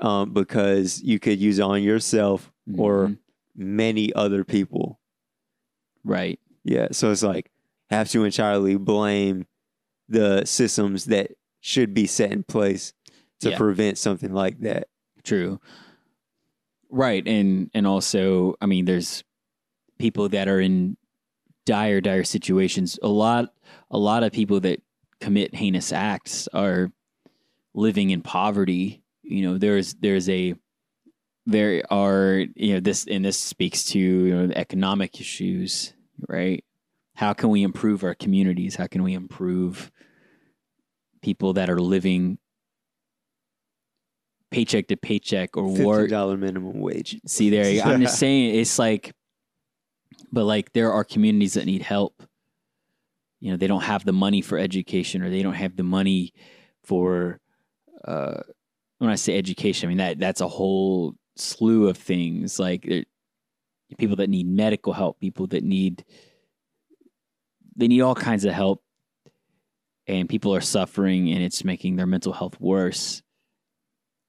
um 0.00 0.32
because 0.32 1.02
you 1.02 1.18
could 1.18 1.38
use 1.38 1.58
it 1.58 1.62
on 1.62 1.82
yourself 1.82 2.52
or 2.76 3.08
Mhm. 3.08 3.18
many 3.54 4.12
other 4.14 4.44
people 4.44 4.98
right, 6.04 6.38
Yeah, 6.64 6.88
so 6.92 7.10
it's 7.12 7.22
like 7.22 7.50
have 7.90 8.08
to 8.10 8.24
entirely 8.24 8.76
blame 8.76 9.46
the 10.08 10.44
systems 10.44 11.04
that 11.06 11.32
should 11.60 11.94
be 11.94 12.06
set 12.06 12.32
in 12.32 12.42
place 12.42 12.92
to 13.40 13.50
Yeah. 13.50 13.56
prevent 13.58 13.98
something 13.98 14.32
like 14.32 14.60
that. 14.60 14.88
true, 15.24 15.60
right, 16.90 17.26
and 17.26 17.70
and 17.74 17.86
also, 17.86 18.54
I 18.60 18.66
mean, 18.66 18.84
there's 18.84 19.24
people 19.98 20.28
that 20.30 20.46
are 20.48 20.60
in 20.60 20.96
dire, 21.64 22.00
dire 22.00 22.22
situations. 22.24 22.98
A 23.02 23.08
lot, 23.08 23.52
a 23.90 23.98
lot 23.98 24.22
of 24.22 24.30
people 24.32 24.60
that 24.60 24.80
commit 25.20 25.54
heinous 25.54 25.92
acts 25.92 26.48
are 26.52 26.90
living 27.74 28.10
in 28.10 28.22
poverty. 28.22 29.02
You 29.22 29.42
know, 29.42 29.58
there's 29.58 29.94
there's 29.94 30.28
a 30.28 30.54
there 31.46 31.82
are 31.90 32.44
you 32.54 32.74
know 32.74 32.80
this 32.80 33.06
and 33.08 33.24
this 33.24 33.38
speaks 33.38 33.84
to 33.84 33.98
you 33.98 34.34
know 34.34 34.52
economic 34.54 35.20
issues, 35.20 35.94
right? 36.28 36.64
How 37.14 37.32
can 37.32 37.48
we 37.48 37.62
improve 37.62 38.04
our 38.04 38.14
communities? 38.14 38.76
How 38.76 38.86
can 38.88 39.02
we 39.02 39.14
improve 39.14 39.90
people 41.22 41.54
that 41.54 41.70
are 41.70 41.80
living 41.80 42.38
paycheck 44.50 44.88
to 44.88 44.96
paycheck 44.96 45.56
or 45.56 45.68
work? 45.68 46.10
dollar 46.10 46.36
minimum 46.36 46.80
wage. 46.80 47.20
See 47.26 47.48
there, 47.48 47.82
I'm 47.84 48.02
just 48.02 48.18
saying 48.18 48.56
it's 48.56 48.78
like, 48.78 49.14
but 50.32 50.44
like 50.44 50.72
there 50.72 50.92
are 50.92 51.04
communities 51.04 51.54
that 51.54 51.64
need 51.64 51.82
help. 51.82 52.22
You 53.40 53.50
know, 53.50 53.56
they 53.56 53.66
don't 53.66 53.82
have 53.82 54.04
the 54.04 54.12
money 54.12 54.40
for 54.40 54.58
education, 54.58 55.22
or 55.22 55.30
they 55.30 55.42
don't 55.42 55.54
have 55.54 55.76
the 55.76 55.82
money 55.82 56.32
for. 56.84 57.40
Uh, 58.04 58.40
when 58.98 59.10
I 59.10 59.16
say 59.16 59.36
education, 59.36 59.86
I 59.86 59.88
mean 59.88 59.98
that 59.98 60.18
that's 60.18 60.40
a 60.40 60.48
whole 60.48 61.14
slew 61.36 61.88
of 61.88 61.98
things. 61.98 62.58
Like 62.58 62.82
there- 62.82 63.04
people 63.98 64.16
that 64.16 64.30
need 64.30 64.46
medical 64.48 64.92
help, 64.92 65.20
people 65.20 65.46
that 65.48 65.62
need 65.62 66.04
they 67.76 67.88
need 67.88 68.00
all 68.00 68.14
kinds 68.14 68.44
of 68.46 68.54
help, 68.54 68.82
and 70.06 70.28
people 70.28 70.54
are 70.54 70.60
suffering, 70.62 71.30
and 71.30 71.42
it's 71.42 71.62
making 71.64 71.96
their 71.96 72.06
mental 72.06 72.32
health 72.32 72.58
worse, 72.58 73.22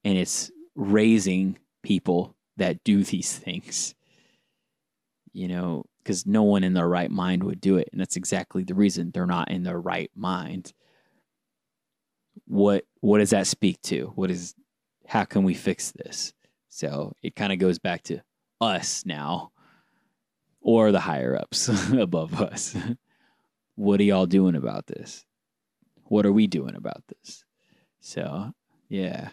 and 0.03 0.17
it's 0.17 0.51
raising 0.75 1.57
people 1.81 2.35
that 2.57 2.83
do 2.83 3.03
these 3.03 3.37
things. 3.39 3.95
You 5.31 5.47
know, 5.47 5.85
because 6.07 6.25
no 6.25 6.43
one 6.43 6.63
in 6.63 6.73
their 6.73 6.87
right 6.87 7.11
mind 7.11 7.43
would 7.43 7.59
do 7.59 7.75
it, 7.75 7.89
and 7.91 7.99
that's 7.99 8.15
exactly 8.15 8.63
the 8.63 8.73
reason 8.73 9.11
they're 9.11 9.25
not 9.25 9.51
in 9.51 9.63
their 9.63 9.77
right 9.77 10.09
mind. 10.15 10.71
What 12.45 12.85
what 13.01 13.17
does 13.17 13.31
that 13.31 13.45
speak 13.45 13.81
to? 13.83 14.13
What 14.15 14.31
is 14.31 14.55
how 15.05 15.25
can 15.25 15.43
we 15.43 15.53
fix 15.53 15.91
this? 15.91 16.31
So 16.69 17.11
it 17.21 17.35
kind 17.35 17.51
of 17.51 17.59
goes 17.59 17.77
back 17.77 18.03
to 18.03 18.21
us 18.61 19.05
now, 19.05 19.51
or 20.61 20.93
the 20.93 21.01
higher 21.01 21.35
ups 21.35 21.67
above 21.91 22.41
us. 22.41 22.73
what 23.75 23.99
are 23.99 24.03
y'all 24.03 24.27
doing 24.27 24.55
about 24.55 24.87
this? 24.87 25.25
What 26.05 26.25
are 26.25 26.31
we 26.31 26.47
doing 26.47 26.75
about 26.75 27.03
this? 27.09 27.43
So 27.99 28.53
yeah, 28.87 29.31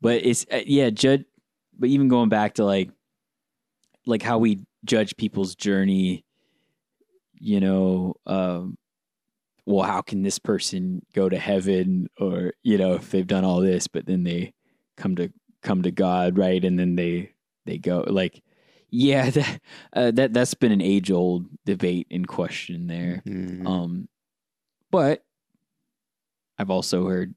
but 0.00 0.24
it's 0.24 0.46
uh, 0.50 0.62
yeah, 0.64 0.88
judge. 0.88 1.26
But 1.78 1.90
even 1.90 2.08
going 2.08 2.30
back 2.30 2.54
to 2.54 2.64
like, 2.64 2.88
like 4.06 4.22
how 4.22 4.38
we 4.38 4.60
judge 4.84 5.16
people's 5.16 5.54
journey, 5.54 6.24
you 7.34 7.60
know, 7.60 8.14
um, 8.26 8.76
well, 9.64 9.86
how 9.86 10.00
can 10.00 10.22
this 10.22 10.38
person 10.38 11.02
go 11.14 11.28
to 11.28 11.38
heaven, 11.38 12.08
or 12.18 12.52
you 12.62 12.78
know, 12.78 12.94
if 12.94 13.10
they've 13.10 13.26
done 13.26 13.44
all 13.44 13.60
this, 13.60 13.86
but 13.86 14.06
then 14.06 14.24
they 14.24 14.54
come 14.96 15.14
to 15.16 15.32
come 15.62 15.82
to 15.82 15.90
God, 15.92 16.36
right, 16.36 16.64
and 16.64 16.78
then 16.78 16.96
they 16.96 17.32
they 17.64 17.78
go 17.78 18.04
like, 18.06 18.42
yeah, 18.90 19.30
that 19.30 19.60
uh, 19.92 20.10
that 20.12 20.32
that's 20.32 20.54
been 20.54 20.72
an 20.72 20.80
age 20.80 21.10
old 21.10 21.46
debate 21.64 22.08
and 22.10 22.26
question 22.26 22.88
there. 22.88 23.22
Mhm. 23.24 23.66
Um, 23.66 24.08
but 24.90 25.24
I've 26.58 26.70
also 26.70 27.06
heard 27.06 27.34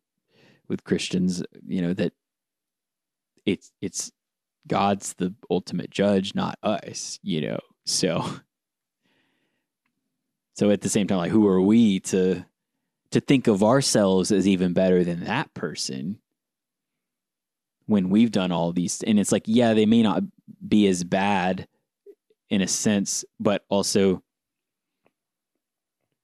with 0.67 0.84
Christians, 0.84 1.43
you 1.67 1.82
know, 1.82 1.93
that 1.93 2.13
it's 3.45 3.71
it's 3.82 4.12
God's 4.67 5.13
the 5.13 5.34
ultimate 5.49 5.89
judge, 5.89 6.36
not 6.36 6.58
us, 6.63 7.19
you 7.23 7.41
know. 7.41 7.60
So 7.86 8.25
so 10.54 10.71
at 10.71 10.82
the 10.82 10.89
same 10.89 11.08
time, 11.08 11.17
like 11.17 11.32
who 11.32 11.47
are 11.47 11.62
we 11.62 11.99
to 12.01 12.45
to 13.12 13.19
think 13.21 13.47
of 13.47 13.63
ourselves 13.63 14.32
as 14.32 14.47
even 14.47 14.73
better 14.73 15.04
than 15.04 15.25
that 15.25 15.54
person 15.54 16.19
when 17.86 18.10
we've 18.10 18.32
done 18.32 18.51
all 18.51 18.71
these 18.71 19.04
and 19.04 19.19
it's 19.19 19.32
like, 19.32 19.43
yeah, 19.45 19.73
they 19.73 19.86
may 19.86 20.01
not 20.01 20.23
be 20.67 20.88
as 20.88 21.04
bad 21.04 21.67
in 22.49 22.62
a 22.62 22.67
sense, 22.67 23.23
but 23.39 23.63
also 23.69 24.23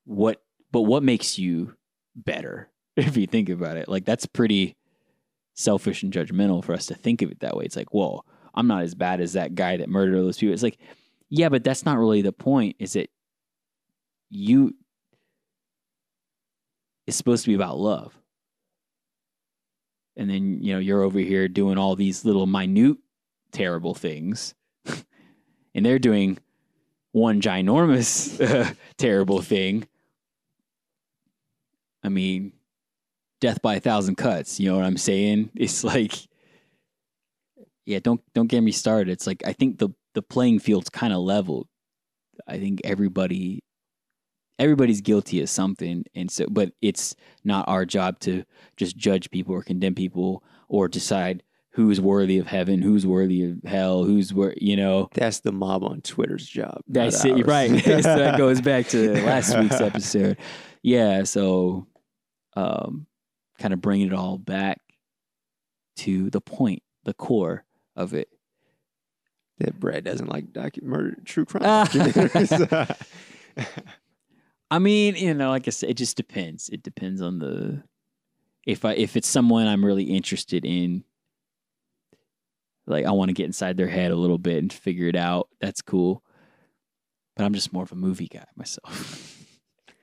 what 0.05 0.41
but 0.71 0.81
what 0.81 1.03
makes 1.03 1.37
you 1.37 1.75
better 2.15 2.69
if 2.97 3.15
you 3.15 3.27
think 3.27 3.49
about 3.49 3.77
it 3.77 3.87
like 3.87 4.05
that's 4.05 4.25
pretty 4.25 4.75
selfish 5.53 6.03
and 6.03 6.11
judgmental 6.11 6.63
for 6.63 6.73
us 6.73 6.87
to 6.87 6.95
think 6.95 7.21
of 7.21 7.31
it 7.31 7.39
that 7.39 7.55
way 7.55 7.63
it's 7.63 7.75
like 7.75 7.93
whoa 7.93 8.23
i'm 8.55 8.67
not 8.67 8.83
as 8.83 8.95
bad 8.95 9.21
as 9.21 9.33
that 9.33 9.55
guy 9.55 9.77
that 9.77 9.89
murdered 9.89 10.15
those 10.15 10.37
people 10.37 10.53
it's 10.53 10.63
like 10.63 10.77
yeah 11.29 11.49
but 11.49 11.63
that's 11.63 11.85
not 11.85 11.97
really 11.97 12.21
the 12.21 12.31
point 12.31 12.75
is 12.79 12.95
it 12.95 13.09
you 14.29 14.73
it's 17.07 17.17
supposed 17.17 17.43
to 17.43 17.49
be 17.49 17.55
about 17.55 17.77
love 17.77 18.17
and 20.15 20.29
then 20.29 20.61
you 20.61 20.73
know 20.73 20.79
you're 20.79 21.03
over 21.03 21.19
here 21.19 21.47
doing 21.47 21.77
all 21.77 21.95
these 21.95 22.25
little 22.25 22.47
minute 22.47 22.97
terrible 23.51 23.93
things 23.93 24.53
and 25.75 25.85
they're 25.85 25.99
doing 25.99 26.37
one 27.11 27.41
ginormous 27.41 28.75
terrible 28.97 29.41
thing 29.41 29.85
I 32.03 32.09
mean, 32.09 32.53
death 33.39 33.61
by 33.61 33.75
a 33.75 33.79
thousand 33.79 34.15
cuts. 34.15 34.59
You 34.59 34.69
know 34.69 34.77
what 34.77 34.85
I'm 34.85 34.97
saying? 34.97 35.51
It's 35.55 35.83
like 35.83 36.13
yeah, 37.85 37.99
don't 37.99 38.21
don't 38.33 38.47
get 38.47 38.61
me 38.61 38.71
started. 38.71 39.11
It's 39.11 39.27
like 39.27 39.43
I 39.45 39.53
think 39.53 39.79
the 39.79 39.89
the 40.13 40.21
playing 40.21 40.59
field's 40.59 40.89
kind 40.89 41.13
of 41.13 41.19
leveled. 41.19 41.67
I 42.47 42.59
think 42.59 42.81
everybody 42.83 43.63
everybody's 44.59 45.01
guilty 45.01 45.41
of 45.41 45.49
something 45.49 46.03
and 46.13 46.29
so 46.29 46.45
but 46.47 46.71
it's 46.81 47.15
not 47.43 47.67
our 47.67 47.83
job 47.83 48.19
to 48.19 48.43
just 48.77 48.95
judge 48.95 49.31
people 49.31 49.55
or 49.55 49.63
condemn 49.63 49.95
people 49.95 50.43
or 50.67 50.87
decide 50.87 51.41
who's 51.71 52.01
worthy 52.01 52.37
of 52.37 52.47
heaven, 52.47 52.81
who's 52.81 53.07
worthy 53.07 53.43
of 53.43 53.63
hell, 53.63 54.03
who's 54.03 54.33
wor 54.33 54.53
you 54.57 54.75
know. 54.75 55.09
That's 55.13 55.39
the 55.39 55.51
mob 55.51 55.83
on 55.83 56.01
Twitter's 56.01 56.45
job. 56.45 56.81
That's 56.87 57.23
it, 57.25 57.31
ours. 57.31 57.43
right? 57.43 57.83
so 57.83 58.01
that 58.01 58.37
goes 58.37 58.61
back 58.61 58.87
to 58.89 59.13
last 59.25 59.57
week's 59.57 59.81
episode. 59.81 60.37
Yeah, 60.83 61.23
so 61.23 61.87
um, 62.55 63.07
kind 63.59 63.73
of 63.73 63.81
bringing 63.81 64.07
it 64.07 64.13
all 64.13 64.37
back 64.37 64.79
to 65.97 66.29
the 66.29 66.41
point, 66.41 66.83
the 67.05 67.13
core 67.13 67.63
of 67.95 68.13
it. 68.13 68.29
that 69.59 69.79
Brad 69.79 70.03
doesn't 70.03 70.29
like 70.29 70.51
docu- 70.53 70.83
murder, 70.83 71.17
true 71.25 71.45
crime 71.45 71.63
documentaries. 71.87 72.97
I 74.71 74.79
mean, 74.79 75.15
you 75.15 75.33
know, 75.33 75.49
like 75.49 75.67
I 75.67 75.71
said, 75.71 75.89
it 75.89 75.97
just 75.97 76.15
depends. 76.17 76.69
It 76.69 76.81
depends 76.83 77.21
on 77.21 77.39
the 77.39 77.83
if 78.65 78.85
I 78.85 78.93
if 78.93 79.15
it's 79.17 79.27
someone 79.27 79.67
I'm 79.67 79.85
really 79.85 80.05
interested 80.05 80.65
in. 80.65 81.03
Like 82.87 83.05
I 83.05 83.11
want 83.11 83.29
to 83.29 83.33
get 83.33 83.45
inside 83.45 83.77
their 83.77 83.87
head 83.87 84.11
a 84.11 84.15
little 84.15 84.39
bit 84.39 84.57
and 84.57 84.73
figure 84.73 85.07
it 85.07 85.15
out. 85.15 85.49
That's 85.61 85.81
cool. 85.81 86.23
But 87.35 87.45
I'm 87.45 87.53
just 87.53 87.71
more 87.71 87.83
of 87.83 87.91
a 87.91 87.95
movie 87.95 88.27
guy 88.27 88.45
myself. 88.55 89.37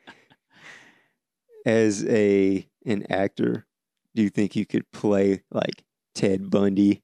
As 1.66 2.04
a 2.06 2.66
an 2.86 3.04
actor, 3.10 3.66
do 4.14 4.22
you 4.22 4.30
think 4.30 4.54
you 4.56 4.64
could 4.64 4.90
play 4.92 5.42
like 5.50 5.84
Ted 6.14 6.50
Bundy? 6.50 7.02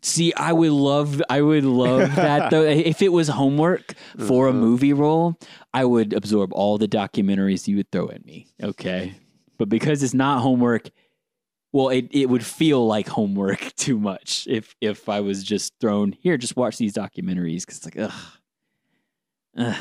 See, 0.00 0.32
I 0.34 0.52
would 0.52 0.70
love 0.70 1.20
I 1.28 1.40
would 1.42 1.64
love 1.64 2.14
that 2.16 2.50
though. 2.50 2.62
If 2.62 3.02
it 3.02 3.08
was 3.12 3.28
homework 3.28 3.94
for 4.26 4.46
a 4.46 4.50
Uh-huh. 4.50 4.58
movie 4.60 4.92
role, 4.92 5.36
I 5.74 5.84
would 5.84 6.12
absorb 6.12 6.52
all 6.52 6.78
the 6.78 6.88
documentaries 6.88 7.66
you 7.66 7.76
would 7.76 7.90
throw 7.90 8.08
at 8.08 8.24
me. 8.24 8.46
Okay. 8.62 9.14
But 9.58 9.68
because 9.68 10.02
it's 10.04 10.14
not 10.14 10.40
homework, 10.40 10.90
well, 11.72 11.88
it, 11.88 12.06
it 12.12 12.28
would 12.30 12.44
feel 12.46 12.86
like 12.86 13.08
homework 13.08 13.72
too 13.76 13.98
much 13.98 14.46
if 14.48 14.76
if 14.80 15.08
I 15.08 15.20
was 15.20 15.42
just 15.42 15.72
thrown 15.80 16.12
here, 16.12 16.36
just 16.38 16.56
watch 16.56 16.76
these 16.78 16.94
documentaries 16.94 17.62
because 17.66 17.78
it's 17.78 17.84
like 17.86 17.98
ugh. 19.58 19.76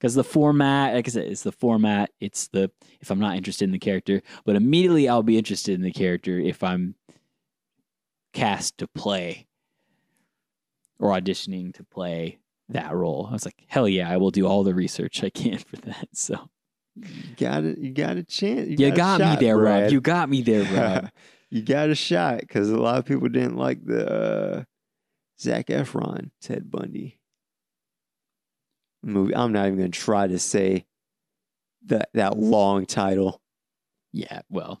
Because 0.00 0.14
the 0.14 0.24
format, 0.24 0.94
like 0.94 1.08
I 1.08 1.10
said, 1.10 1.26
it's 1.26 1.42
the 1.42 1.52
format. 1.52 2.10
It's 2.20 2.46
the 2.48 2.70
if 3.00 3.10
I'm 3.10 3.18
not 3.18 3.36
interested 3.36 3.64
in 3.64 3.72
the 3.72 3.78
character, 3.80 4.22
but 4.44 4.56
immediately 4.56 5.08
I'll 5.08 5.22
be 5.24 5.36
interested 5.36 5.74
in 5.74 5.82
the 5.82 5.90
character 5.92 6.38
if 6.38 6.62
I'm 6.62 6.94
cast 8.32 8.78
to 8.78 8.86
play 8.88 9.46
or 10.98 11.10
auditioning 11.10 11.74
to 11.74 11.84
play 11.84 12.38
that 12.68 12.92
role. 12.94 13.26
I 13.28 13.32
was 13.32 13.44
like, 13.44 13.64
hell 13.68 13.88
yeah, 13.88 14.10
I 14.10 14.16
will 14.16 14.30
do 14.30 14.46
all 14.46 14.62
the 14.64 14.74
research 14.74 15.22
I 15.24 15.30
can 15.30 15.58
for 15.58 15.76
that. 15.76 16.08
So 16.12 16.48
You 16.96 17.06
got 17.36 17.64
it. 17.64 17.78
You 17.78 17.92
got 17.92 18.16
a 18.16 18.24
chance. 18.24 18.68
you, 18.78 18.88
a 18.88 18.90
got 18.90 19.20
shot, 19.20 19.38
me 19.40 19.46
there, 19.46 19.56
Brad. 19.56 19.82
Rob. 19.84 19.92
You 19.92 20.00
got 20.00 20.28
me 20.28 20.42
there, 20.42 20.64
Rob. 21.02 21.10
you 21.50 21.62
got 21.62 21.88
a 21.90 21.94
shot 21.94 22.40
because 22.40 22.70
a 22.70 22.76
lot 22.76 22.98
of 22.98 23.06
people 23.06 23.28
didn't 23.28 23.56
like 23.56 23.84
the 23.84 24.10
uh, 24.12 24.64
Zac 25.40 25.66
Efron 25.68 26.30
Ted 26.40 26.70
Bundy 26.70 27.18
movie. 29.02 29.34
I'm 29.34 29.52
not 29.52 29.66
even 29.66 29.78
going 29.78 29.90
to 29.92 29.98
try 29.98 30.26
to 30.26 30.38
say 30.38 30.86
that 31.86 32.10
that 32.14 32.36
long 32.38 32.84
title, 32.86 33.40
yeah, 34.12 34.42
well, 34.50 34.80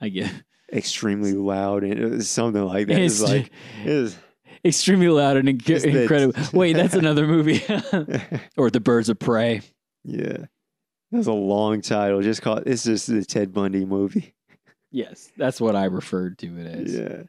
I 0.00 0.08
get 0.08 0.30
extremely 0.72 1.32
loud, 1.32 1.84
and 1.84 1.98
was 2.10 2.28
something 2.28 2.62
like 2.64 2.88
that. 2.88 2.98
It's, 3.00 3.20
It's 3.20 3.30
like 3.30 3.50
it 3.84 3.90
was, 3.90 4.18
extremely 4.64 5.08
loud 5.08 5.36
and 5.36 5.48
inc- 5.48 5.84
incredible. 5.84 6.40
Wait, 6.58 6.74
that's 6.74 6.94
another 6.94 7.26
movie. 7.26 7.62
or 8.56 8.70
The 8.70 8.80
Birds 8.80 9.08
of 9.08 9.18
Prey. 9.18 9.62
yeah, 10.04 10.46
That's 11.10 11.26
a 11.26 11.32
long 11.32 11.80
title. 11.80 12.22
Just 12.22 12.42
call 12.42 12.58
it. 12.58 12.64
It's 12.66 12.84
just 12.84 13.06
the 13.06 13.24
Ted 13.24 13.52
Bundy 13.52 13.84
movie. 13.84 14.34
Yes, 14.90 15.30
that's 15.36 15.60
what 15.60 15.76
I 15.76 15.84
referred 15.86 16.38
to 16.38 16.58
it 16.58 16.66
as. 16.66 16.94
Yeah. 16.94 17.22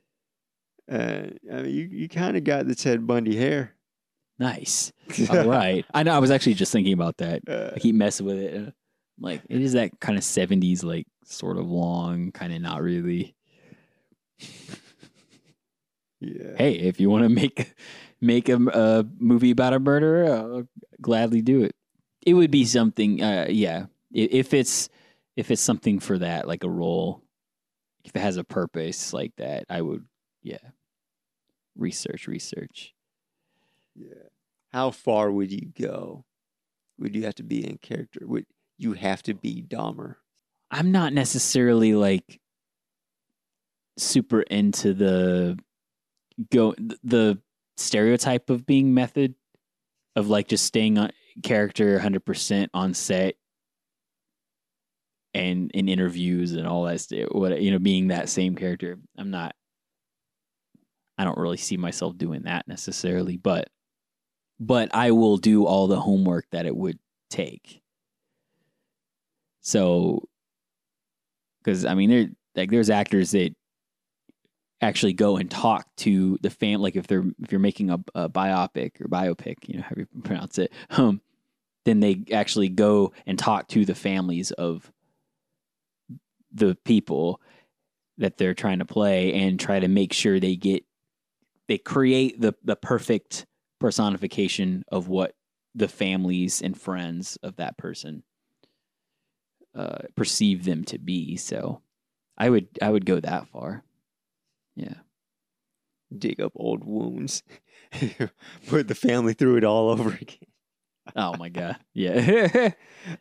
Uh, 0.89 1.27
I 1.51 1.61
mean, 1.63 1.75
you, 1.75 1.83
you 1.91 2.09
kind 2.09 2.37
of 2.37 2.43
got 2.43 2.65
the 2.67 2.75
Ted 2.75 3.05
Bundy 3.05 3.35
hair. 3.35 3.73
Nice. 4.39 4.91
All 5.29 5.47
right. 5.47 5.83
I 5.93 6.03
know. 6.03 6.13
I 6.13 6.19
was 6.19 6.31
actually 6.31 6.53
just 6.53 6.71
thinking 6.71 6.93
about 6.93 7.17
that. 7.17 7.41
Uh, 7.47 7.71
I 7.75 7.79
keep 7.79 7.95
messing 7.95 8.25
with 8.25 8.37
it. 8.37 8.55
I'm 8.55 8.73
like, 9.19 9.41
it 9.49 9.59
is 9.61 9.73
that 9.73 9.99
kind 9.99 10.17
of 10.17 10.23
70s, 10.23 10.83
like, 10.83 11.07
sort 11.25 11.57
of 11.57 11.65
long, 11.67 12.31
kind 12.31 12.53
of 12.53 12.61
not 12.61 12.81
really. 12.83 13.35
Yeah. 16.19 16.55
hey, 16.57 16.73
if 16.73 16.99
you 16.99 17.09
want 17.09 17.23
to 17.23 17.29
make 17.41 17.73
make 18.21 18.49
a, 18.49 18.55
a 18.55 19.05
movie 19.19 19.51
about 19.51 19.73
a 19.73 19.79
murderer, 19.79 20.25
I'll 20.25 20.67
gladly 21.01 21.41
do 21.41 21.63
it. 21.63 21.75
It 22.25 22.33
would 22.33 22.51
be 22.51 22.65
something, 22.65 23.21
uh, 23.21 23.47
yeah. 23.49 23.85
If 24.11 24.53
it's 24.53 24.89
if 25.35 25.51
it's 25.51 25.61
something 25.61 25.99
for 25.99 26.17
that, 26.17 26.47
like 26.47 26.63
a 26.63 26.69
role, 26.69 27.23
if 28.03 28.15
it 28.15 28.19
has 28.19 28.37
a 28.37 28.43
purpose 28.43 29.13
like 29.13 29.33
that, 29.37 29.65
I 29.69 29.81
would, 29.81 30.05
yeah. 30.41 30.57
Research, 31.75 32.27
research. 32.27 32.95
Yeah. 33.95 34.29
How 34.71 34.91
far 34.91 35.31
would 35.31 35.51
you 35.51 35.71
go? 35.79 36.25
Would 36.97 37.15
you 37.15 37.23
have 37.25 37.35
to 37.35 37.43
be 37.43 37.67
in 37.67 37.77
character? 37.77 38.21
Would 38.23 38.45
you 38.77 38.93
have 38.93 39.21
to 39.23 39.35
be 39.35 39.61
Dahmer? 39.61 40.15
I'm 40.71 40.91
not 40.91 41.13
necessarily 41.13 41.93
like 41.93 42.39
super 43.97 44.41
into 44.41 44.93
the 44.93 45.57
go 46.51 46.73
the 47.03 47.39
stereotype 47.77 48.49
of 48.49 48.65
being 48.65 48.93
method 48.93 49.35
of 50.15 50.29
like 50.29 50.47
just 50.47 50.65
staying 50.65 50.97
on 50.97 51.11
character 51.43 51.99
100% 51.99 52.67
on 52.73 52.93
set 52.93 53.35
and 55.33 55.69
in 55.71 55.87
interviews 55.87 56.53
and 56.53 56.67
all 56.67 56.83
that 56.83 56.99
stuff 56.99 57.27
what 57.31 57.61
you 57.61 57.69
know 57.69 57.79
being 57.79 58.07
that 58.07 58.27
same 58.29 58.55
character 58.55 58.97
i'm 59.17 59.29
not 59.29 59.53
i 61.19 61.23
don't 61.23 61.37
really 61.37 61.57
see 61.57 61.77
myself 61.77 62.17
doing 62.17 62.43
that 62.43 62.67
necessarily 62.67 63.37
but 63.37 63.69
but 64.59 64.89
i 64.95 65.11
will 65.11 65.37
do 65.37 65.65
all 65.65 65.87
the 65.87 65.99
homework 65.99 66.47
that 66.51 66.65
it 66.65 66.75
would 66.75 66.97
take. 67.29 67.81
So 69.61 70.27
because 71.59 71.85
I 71.85 71.95
mean, 71.95 72.09
there 72.09 72.27
like 72.55 72.71
there's 72.71 72.89
actors 72.89 73.31
that 73.31 73.53
actually 74.81 75.13
go 75.13 75.37
and 75.37 75.49
talk 75.49 75.87
to 75.97 76.37
the 76.41 76.49
fam. 76.49 76.81
Like 76.81 76.95
if 76.95 77.07
they're 77.07 77.25
if 77.41 77.51
you're 77.51 77.59
making 77.59 77.89
a, 77.89 77.99
a 78.15 78.29
biopic 78.29 79.01
or 79.01 79.07
biopic, 79.07 79.67
you 79.67 79.77
know 79.77 79.83
how 79.83 79.95
you 79.97 80.07
pronounce 80.23 80.57
it, 80.57 80.71
um, 80.91 81.21
then 81.85 81.99
they 81.99 82.23
actually 82.31 82.69
go 82.69 83.13
and 83.25 83.37
talk 83.37 83.67
to 83.69 83.85
the 83.85 83.95
families 83.95 84.51
of 84.51 84.91
the 86.53 86.75
people 86.85 87.41
that 88.17 88.37
they're 88.37 88.53
trying 88.53 88.79
to 88.79 88.85
play 88.85 89.33
and 89.33 89.59
try 89.59 89.79
to 89.79 89.87
make 89.87 90.11
sure 90.13 90.39
they 90.39 90.55
get 90.55 90.83
they 91.67 91.77
create 91.77 92.39
the 92.39 92.53
the 92.63 92.75
perfect 92.75 93.45
personification 93.79 94.83
of 94.91 95.07
what 95.07 95.33
the 95.75 95.87
families 95.87 96.61
and 96.61 96.79
friends 96.79 97.37
of 97.43 97.57
that 97.57 97.77
person 97.77 98.23
uh, 99.75 99.99
perceive 100.15 100.65
them 100.65 100.83
to 100.83 100.97
be. 100.97 101.37
So 101.37 101.81
I 102.37 102.49
would 102.49 102.67
I 102.81 102.89
would 102.89 103.05
go 103.05 103.19
that 103.19 103.47
far. 103.47 103.83
Yeah. 104.77 104.93
Dig 106.17 106.39
up 106.39 106.53
old 106.55 106.85
wounds, 106.85 107.43
put 108.67 108.87
the 108.87 108.95
family 108.95 109.33
through 109.33 109.57
it 109.57 109.63
all 109.65 109.89
over 109.89 110.09
again. 110.11 110.37
Oh 111.15 111.35
my 111.37 111.49
god. 111.49 111.77
Yeah. 111.93 112.71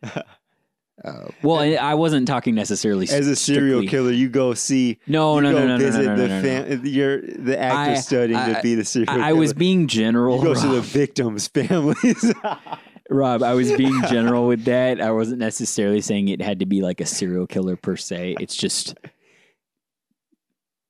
uh, 0.13 0.21
well, 1.43 1.59
I, 1.59 1.71
I 1.75 1.95
wasn't 1.95 2.29
talking 2.29 2.55
necessarily 2.55 3.09
As 3.09 3.27
a 3.27 3.35
serial 3.35 3.81
strictly- 3.81 3.89
killer, 3.89 4.13
you 4.13 4.29
go 4.29 4.55
see. 4.55 4.99
No, 5.07 5.41
no, 5.41 5.51
no, 5.51 5.59
no, 5.59 5.67
no, 5.67 5.77
no, 5.77 5.85
visit 5.85 6.05
no, 6.05 6.15
no, 6.15 6.23
the 6.23 6.29
no, 6.29 6.43
fam- 6.43 6.85
You're 6.87 7.23
the 7.23 7.59
actor 7.59 7.93
I- 7.93 7.95
studying 7.95 8.39
I- 8.39 8.53
to 8.53 8.63
be 8.63 8.75
the 8.77 8.85
serial 8.85 9.07
killer. 9.13 9.25
I, 9.25 9.31
I 9.31 9.33
was 9.33 9.53
being 9.53 9.89
general. 9.89 10.39
You 10.39 10.45
go 10.45 10.55
to 10.55 10.69
the 10.69 10.81
victims' 10.81 11.49
families. 11.49 12.33
Rob, 13.09 13.43
I 13.43 13.55
was 13.55 13.73
being 13.73 14.01
general 14.09 14.47
with 14.49 14.65
that. 14.65 15.01
I 15.01 15.11
wasn't 15.13 15.39
necessarily 15.39 16.01
saying 16.01 16.29
it 16.29 16.43
had 16.43 16.59
to 16.61 16.67
be 16.67 16.83
like 16.83 17.01
a 17.01 17.07
serial 17.07 17.47
killer 17.47 17.77
per 17.77 17.97
se. 17.97 18.37
It's 18.41 18.57
just 18.57 18.97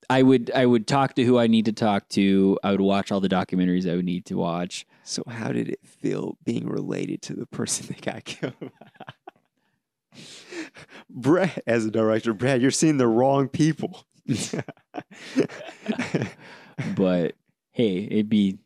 I 0.08 0.22
would 0.22 0.50
I 0.54 0.66
would 0.66 0.86
talk 0.86 1.14
to 1.14 1.24
who 1.24 1.38
I 1.38 1.46
need 1.46 1.64
to 1.66 1.72
talk 1.72 2.08
to. 2.10 2.58
I 2.62 2.70
would 2.70 2.80
watch 2.80 3.10
all 3.10 3.20
the 3.20 3.28
documentaries 3.28 3.90
I 3.90 3.96
would 3.96 4.04
need 4.04 4.24
to 4.26 4.36
watch. 4.36 4.86
so, 5.04 5.22
how 5.28 5.50
did 5.52 5.68
it 5.68 5.80
feel 5.84 6.36
being 6.44 6.68
related 6.68 7.22
to 7.22 7.34
the 7.34 7.46
person 7.46 7.86
that 7.88 8.00
got 8.02 8.24
killed? 8.24 8.54
Brad, 11.10 11.62
as 11.66 11.84
a 11.86 11.90
director, 11.90 12.32
Brad, 12.32 12.62
you're 12.62 12.70
seeing 12.70 12.96
the 12.98 13.06
wrong 13.08 13.48
people. 13.48 14.04
But 16.94 17.34
hey, 17.72 18.06
it'd 18.10 18.28
be 18.28 18.58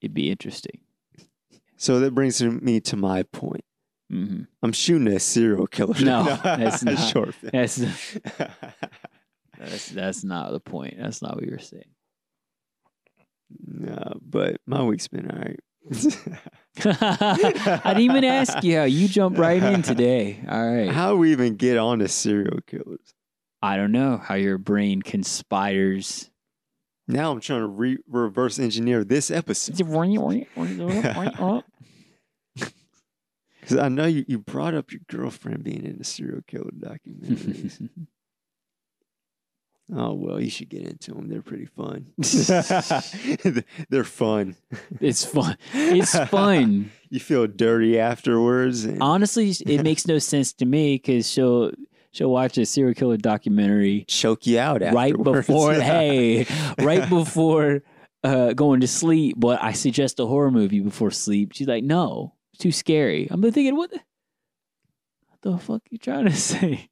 it'd 0.00 0.14
be 0.14 0.30
interesting. 0.30 0.80
so 1.76 2.00
that 2.00 2.14
brings 2.14 2.42
me 2.42 2.80
to 2.80 2.96
my 2.96 3.22
point. 3.24 3.64
hmm 4.10 4.42
I'm 4.62 4.72
shooting 4.72 5.08
a 5.08 5.20
serial 5.20 5.66
killer. 5.66 5.94
No, 6.02 6.22
that's 6.44 6.82
not. 6.84 6.98
short 7.08 7.34
film. 7.34 7.50
That's 7.52 7.78
that's 9.58 9.88
that's 9.88 10.24
not 10.24 10.52
the 10.52 10.60
point. 10.60 10.96
That's 10.98 11.22
not 11.22 11.34
what 11.34 11.44
you 11.44 11.52
were 11.52 11.58
saying. 11.58 11.84
No, 13.66 14.18
but 14.22 14.60
my 14.66 14.82
week's 14.82 15.08
been 15.08 15.30
all 15.30 15.38
right. 15.38 15.60
I 16.84 17.94
didn't 17.94 18.02
even 18.02 18.24
ask 18.24 18.62
you 18.62 18.78
how 18.78 18.84
you 18.84 19.08
jumped 19.08 19.38
right 19.38 19.62
in 19.62 19.82
today. 19.82 20.42
All 20.48 20.72
right. 20.72 20.90
How 20.90 21.16
we 21.16 21.32
even 21.32 21.56
get 21.56 21.76
on 21.76 21.98
to 21.98 22.08
serial 22.08 22.60
killers? 22.66 23.14
I 23.60 23.76
don't 23.76 23.92
know 23.92 24.16
how 24.16 24.34
your 24.34 24.58
brain 24.58 25.02
conspires. 25.02 26.30
Now 27.08 27.30
I'm 27.30 27.40
trying 27.40 27.60
to 27.60 27.66
re- 27.66 27.98
reverse 28.08 28.58
engineer 28.58 29.04
this 29.04 29.30
episode 29.30 29.76
because 33.60 33.76
I 33.78 33.88
know 33.88 34.06
you, 34.06 34.24
you 34.26 34.38
brought 34.38 34.74
up 34.74 34.92
your 34.92 35.02
girlfriend 35.08 35.62
being 35.64 35.84
in 35.84 35.98
the 35.98 36.04
serial 36.04 36.42
killer 36.46 36.70
documentaries. 36.76 37.88
Oh 39.94 40.14
well, 40.14 40.40
you 40.40 40.50
should 40.50 40.68
get 40.68 40.82
into 40.82 41.12
them. 41.12 41.28
They're 41.28 41.42
pretty 41.42 41.66
fun. 41.66 42.12
They're 43.90 44.04
fun. 44.04 44.56
it's 45.00 45.24
fun. 45.24 45.56
It's 45.72 46.18
fun. 46.28 46.90
You 47.12 47.20
feel 47.20 47.46
dirty 47.46 47.98
afterwards. 47.98 48.86
And 48.86 49.02
Honestly, 49.02 49.50
it 49.66 49.82
makes 49.82 50.06
no 50.06 50.18
sense 50.18 50.54
to 50.54 50.64
me 50.64 50.94
because 50.94 51.30
she'll 51.30 51.72
she'll 52.10 52.30
watch 52.30 52.56
a 52.56 52.64
serial 52.64 52.94
killer 52.94 53.18
documentary 53.18 54.06
choke 54.08 54.46
you 54.46 54.58
out 54.58 54.80
right 54.80 55.12
afterwards. 55.12 55.46
before 55.46 55.74
hey, 55.74 56.46
right 56.78 57.06
before 57.10 57.82
uh, 58.24 58.54
going 58.54 58.80
to 58.80 58.88
sleep. 58.88 59.36
But 59.38 59.62
I 59.62 59.72
suggest 59.72 60.20
a 60.20 60.26
horror 60.26 60.50
movie 60.50 60.80
before 60.80 61.10
sleep. 61.10 61.52
She's 61.52 61.68
like, 61.68 61.84
no, 61.84 62.32
too 62.58 62.72
scary. 62.72 63.28
I'm 63.30 63.42
thinking, 63.42 63.76
what 63.76 63.90
the, 63.90 64.00
what 65.28 65.42
the 65.42 65.58
fuck 65.58 65.82
you 65.90 65.98
trying 65.98 66.24
to 66.24 66.32
say? 66.32 66.88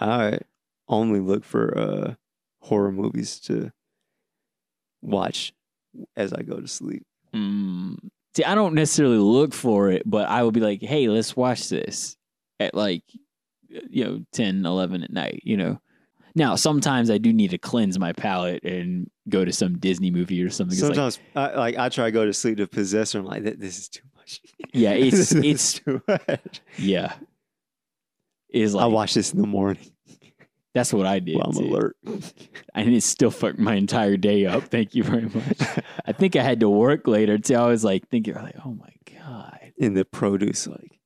I 0.00 0.40
only 0.88 1.20
look 1.20 1.44
for 1.44 1.76
uh, 1.76 2.14
horror 2.60 2.92
movies 2.92 3.40
to 3.40 3.72
watch 5.02 5.52
as 6.16 6.32
I 6.32 6.42
go 6.42 6.60
to 6.60 6.68
sleep. 6.68 7.04
Mm. 7.34 7.96
See, 8.36 8.44
I 8.44 8.54
don't 8.54 8.74
necessarily 8.74 9.18
look 9.18 9.54
for 9.54 9.90
it, 9.90 10.02
but 10.04 10.28
I 10.28 10.42
will 10.42 10.52
be 10.52 10.60
like, 10.60 10.82
hey, 10.82 11.08
let's 11.08 11.34
watch 11.36 11.68
this 11.68 12.16
at 12.60 12.74
like, 12.74 13.02
you 13.68 14.04
know, 14.04 14.24
10, 14.32 14.64
11 14.66 15.02
at 15.02 15.12
night, 15.12 15.40
you 15.44 15.56
know. 15.56 15.80
Now, 16.34 16.54
sometimes 16.54 17.10
I 17.10 17.16
do 17.16 17.32
need 17.32 17.50
to 17.52 17.58
cleanse 17.58 17.98
my 17.98 18.12
palate 18.12 18.62
and 18.62 19.10
go 19.30 19.42
to 19.46 19.52
some 19.54 19.78
Disney 19.78 20.10
movie 20.10 20.42
or 20.42 20.50
something. 20.50 20.74
It's 20.76 20.82
like, 20.82 20.94
Sometimes, 20.94 21.18
I, 21.34 21.54
like 21.56 21.78
I 21.78 21.88
try 21.88 22.04
to 22.06 22.10
go 22.12 22.26
to 22.26 22.32
sleep 22.34 22.58
to 22.58 22.66
Possessor. 22.66 23.20
I'm 23.20 23.24
like, 23.24 23.42
this 23.42 23.78
is 23.78 23.88
too 23.88 24.02
much. 24.16 24.40
Yeah, 24.74 24.92
it's- 24.92 25.32
it's- 25.34 25.74
too 25.74 26.02
much. 26.06 26.60
yeah. 26.76 27.14
Is 28.50 28.74
like 28.74 28.84
I 28.84 28.86
watch 28.86 29.14
this 29.14 29.32
in 29.32 29.40
the 29.40 29.46
morning 29.46 29.90
that's 30.76 30.92
what 30.92 31.06
I 31.06 31.18
did. 31.20 31.36
while 31.36 31.46
I'm 31.48 31.52
too. 31.54 31.64
alert. 31.74 31.96
And 32.74 32.94
it 32.94 33.02
still 33.02 33.30
fucked 33.30 33.58
my 33.58 33.74
entire 33.74 34.18
day 34.18 34.44
up. 34.44 34.64
Thank 34.64 34.94
you 34.94 35.02
very 35.02 35.22
much. 35.22 35.58
I 36.04 36.12
think 36.12 36.36
I 36.36 36.42
had 36.42 36.60
to 36.60 36.68
work 36.68 37.08
later 37.08 37.38
too. 37.38 37.54
I 37.54 37.66
was 37.66 37.82
like 37.82 38.06
thinking, 38.10 38.34
like, 38.34 38.54
oh 38.64 38.72
my 38.74 38.92
God. 39.18 39.72
in 39.78 39.94
the 39.94 40.04
produce, 40.04 40.66
like, 40.66 41.00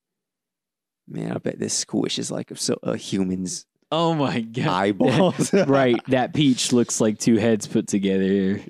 man, 1.06 1.30
I 1.30 1.38
bet 1.38 1.60
this 1.60 1.72
squish 1.74 2.18
is 2.18 2.28
like 2.32 2.50
a, 2.50 2.56
so, 2.56 2.76
a 2.82 2.96
human's 2.96 3.66
Oh 3.92 4.14
my 4.14 4.40
God. 4.40 4.66
eyeballs. 4.68 5.52
right. 5.66 6.00
That 6.08 6.34
peach 6.34 6.72
looks 6.72 7.00
like 7.00 7.18
two 7.18 7.36
heads 7.36 7.68
put 7.68 7.86
together. 7.86 8.60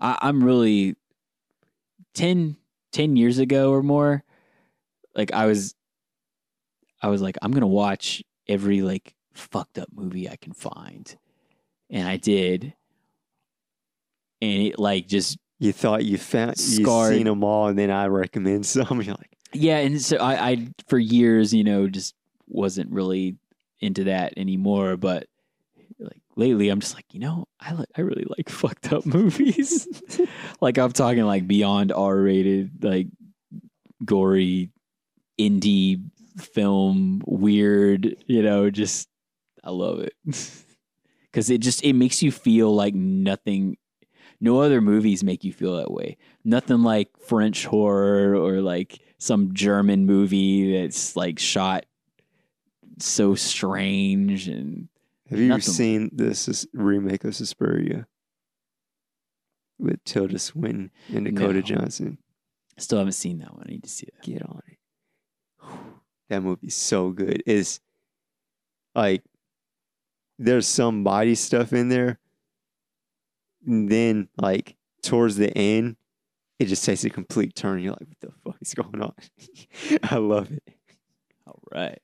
I, 0.00 0.18
I'm 0.22 0.42
really 0.42 0.96
10, 2.14 2.56
10 2.92 3.16
years 3.16 3.38
ago 3.38 3.70
or 3.72 3.84
more. 3.84 4.24
Like 5.14 5.32
I 5.32 5.46
was, 5.46 5.76
I 7.00 7.06
was 7.08 7.22
like, 7.22 7.36
I'm 7.40 7.52
gonna 7.52 7.66
watch 7.68 8.24
every 8.48 8.82
like 8.82 9.14
fucked 9.34 9.78
up 9.78 9.88
movie 9.94 10.28
I 10.28 10.36
can 10.36 10.52
find, 10.52 11.14
and 11.90 12.08
I 12.08 12.16
did, 12.16 12.74
and 14.40 14.62
it 14.62 14.78
like 14.78 15.06
just 15.06 15.38
You 15.58 15.72
thought 15.72 16.04
you 16.04 16.18
found 16.18 16.58
you 16.58 16.84
seen 16.84 17.24
them 17.24 17.44
all, 17.44 17.68
and 17.68 17.78
then 17.78 17.90
I 17.90 18.06
recommend 18.06 18.66
some. 18.66 18.86
You're 19.02 19.14
like, 19.14 19.36
yeah, 19.52 19.78
and 19.78 20.00
so 20.00 20.16
I, 20.16 20.50
I 20.50 20.68
for 20.88 20.98
years, 20.98 21.52
you 21.52 21.64
know, 21.64 21.88
just 21.88 22.14
wasn't 22.46 22.90
really 22.90 23.36
into 23.80 24.04
that 24.04 24.34
anymore, 24.36 24.96
but. 24.96 25.26
Like 25.98 26.20
lately, 26.34 26.68
I'm 26.68 26.80
just 26.80 26.96
like 26.96 27.04
you 27.12 27.20
know 27.20 27.46
I 27.60 27.74
li- 27.74 27.84
I 27.96 28.00
really 28.00 28.26
like 28.36 28.48
fucked 28.48 28.92
up 28.92 29.06
movies. 29.06 29.86
like 30.60 30.76
I'm 30.76 30.90
talking 30.90 31.22
like 31.22 31.46
beyond 31.46 31.92
R 31.92 32.16
rated, 32.16 32.82
like 32.82 33.06
gory 34.04 34.70
indie 35.38 36.02
film, 36.38 37.22
weird, 37.26 38.16
you 38.26 38.42
know, 38.42 38.70
just 38.70 39.08
I 39.64 39.70
love 39.70 40.00
it. 40.00 40.14
Cause 41.32 41.48
it 41.48 41.58
just 41.62 41.82
it 41.82 41.94
makes 41.94 42.22
you 42.22 42.30
feel 42.30 42.74
like 42.74 42.94
nothing 42.94 43.78
no 44.40 44.60
other 44.60 44.80
movies 44.80 45.22
make 45.24 45.44
you 45.44 45.52
feel 45.52 45.76
that 45.76 45.90
way. 45.90 46.18
Nothing 46.44 46.82
like 46.82 47.16
French 47.16 47.64
horror 47.64 48.34
or 48.34 48.60
like 48.60 48.98
some 49.18 49.54
German 49.54 50.04
movie 50.04 50.76
that's 50.80 51.16
like 51.16 51.38
shot 51.38 51.86
so 52.98 53.34
strange 53.34 54.48
and 54.48 54.88
have 55.30 55.38
you 55.38 55.48
Nothing. 55.48 55.72
seen 55.72 56.10
this 56.12 56.48
is 56.48 56.66
remake 56.74 57.24
of 57.24 57.34
Suspiria 57.34 58.06
with 59.78 60.02
Tilda 60.04 60.38
Swinton 60.38 60.90
and 61.08 61.24
Dakota 61.24 61.54
No. 61.54 61.60
Johnson? 61.62 62.18
still 62.78 62.98
haven't 62.98 63.12
seen 63.12 63.38
that 63.38 63.52
one. 63.54 63.62
I 63.66 63.70
need 63.70 63.84
to 63.84 63.88
see 63.88 64.06
that. 64.12 64.22
Get 64.24 64.42
on 64.42 64.60
it. 64.68 65.68
That 66.28 66.42
movie's 66.42 66.74
so 66.76 67.10
good. 67.10 67.42
It's 67.46 67.80
like 68.94 69.22
there's 70.44 70.66
some 70.66 71.04
body 71.04 71.34
stuff 71.34 71.72
in 71.72 71.88
there. 71.88 72.18
And 73.66 73.88
then 73.88 74.28
like 74.36 74.76
towards 75.02 75.36
the 75.36 75.56
end, 75.56 75.96
it 76.58 76.66
just 76.66 76.84
takes 76.84 77.04
a 77.04 77.10
complete 77.10 77.54
turn. 77.54 77.80
You're 77.80 77.92
like, 77.92 78.08
what 78.08 78.20
the 78.20 78.32
fuck 78.44 78.56
is 78.60 78.74
going 78.74 79.02
on? 79.02 79.14
I 80.02 80.16
love 80.16 80.50
it. 80.50 80.62
All 81.46 81.60
right. 81.72 82.00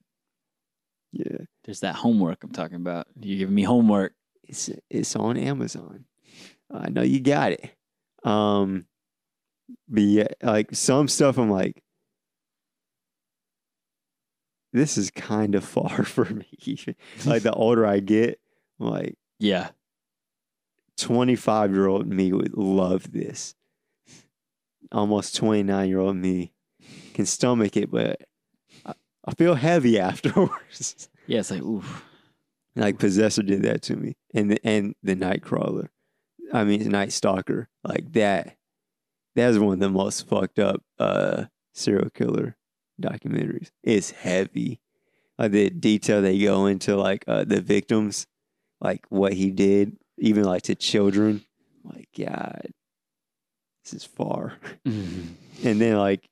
Yeah. 1.13 1.39
There's 1.65 1.81
that 1.81 1.97
homework 1.97 2.43
I'm 2.45 2.53
talking 2.53 2.77
about. 2.77 3.07
You're 3.21 3.39
giving 3.39 3.55
me 3.55 3.63
homework. 3.63 4.15
It's 4.45 4.71
it's 4.89 5.15
on 5.17 5.37
Amazon. 5.37 6.05
I 6.71 6.89
know 6.89 7.03
you 7.03 7.21
got 7.21 7.53
it. 7.53 7.71
Um 8.25 8.87
but 9.89 10.03
yeah, 10.03 10.29
like 10.43 10.75
some 10.75 11.09
stuff 11.09 11.39
I'm 11.39 11.51
like 11.51 11.83
this 14.73 14.99
is 14.99 15.11
kind 15.11 15.55
of 15.55 15.65
far 15.65 16.05
for 16.05 16.25
me. 16.27 16.47
like 17.25 17.43
the 17.43 17.53
older 17.53 17.87
I 17.87 18.01
get, 18.01 18.41
I'm 18.81 18.89
like 18.91 19.17
Yeah. 19.39 19.71
25 20.99 21.73
year 21.73 21.87
old 21.87 22.07
me 22.07 22.33
would 22.33 22.57
love 22.57 23.13
this. 23.13 23.55
Almost 24.91 25.37
29 25.37 25.89
year 25.89 25.99
old 26.01 26.17
me 26.17 26.53
can 27.15 27.27
stomach 27.27 27.77
it, 27.77 27.91
but 27.91 28.21
I, 28.85 28.95
I 29.25 29.35
feel 29.35 29.55
heavy 29.55 29.99
afterwards. 30.01 31.09
Yeah, 31.27 31.41
it's 31.41 31.51
like, 31.51 31.63
oof. 31.63 32.05
like 32.75 32.99
Possessor 32.99 33.43
did 33.43 33.63
that 33.63 33.83
to 33.83 33.97
me, 33.97 34.17
and 34.35 34.51
the, 34.53 34.59
and 34.67 34.95
the 35.03 35.15
Nightcrawler, 35.15 35.89
I 36.53 36.65
mean 36.65 36.89
Night 36.89 37.13
Stalker, 37.13 37.69
like 37.85 38.13
that. 38.13 38.57
That 39.37 39.51
is 39.51 39.59
one 39.59 39.75
of 39.75 39.81
the 39.81 39.91
most 39.91 40.27
fucked 40.27 40.59
up 40.59 40.83
uh, 40.99 41.45
serial 41.75 42.11
killer 42.11 42.57
documentaries. 43.01 43.71
It's 43.83 44.11
heavy, 44.11 44.81
like 45.39 45.53
the 45.53 45.71
detail 45.71 46.23
they 46.23 46.39
go 46.39 46.67
into, 46.67 46.97
like 46.97 47.25
uh, 47.27 47.45
the 47.45 47.61
victims, 47.61 48.27
like 48.81 49.05
what 49.09 49.33
he 49.33 49.51
did, 49.51 49.97
even 50.19 50.45
like 50.45 50.63
to 50.63 50.75
children. 50.75 51.45
My 51.83 52.05
God, 52.17 52.69
this 53.85 53.95
is 53.95 54.05
far. 54.05 54.55
and 54.85 55.37
then 55.63 55.97
like 55.97 56.29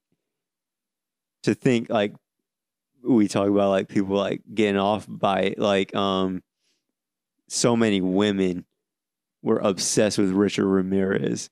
to 1.45 1.55
think 1.55 1.89
like 1.89 2.15
we 3.03 3.29
talk 3.29 3.49
about 3.49 3.71
like 3.71 3.89
people 3.89 4.17
like 4.17 4.43
getting 4.53 4.81
off 4.81 5.07
by 5.09 5.55
like 5.57 5.95
um 5.95 6.43
so 7.49 7.77
many 7.77 8.01
women 8.01 8.65
were 9.43 9.59
obsessed 9.59 10.19
with 10.19 10.31
Richard 10.31 10.67
Ramirez 10.67 11.51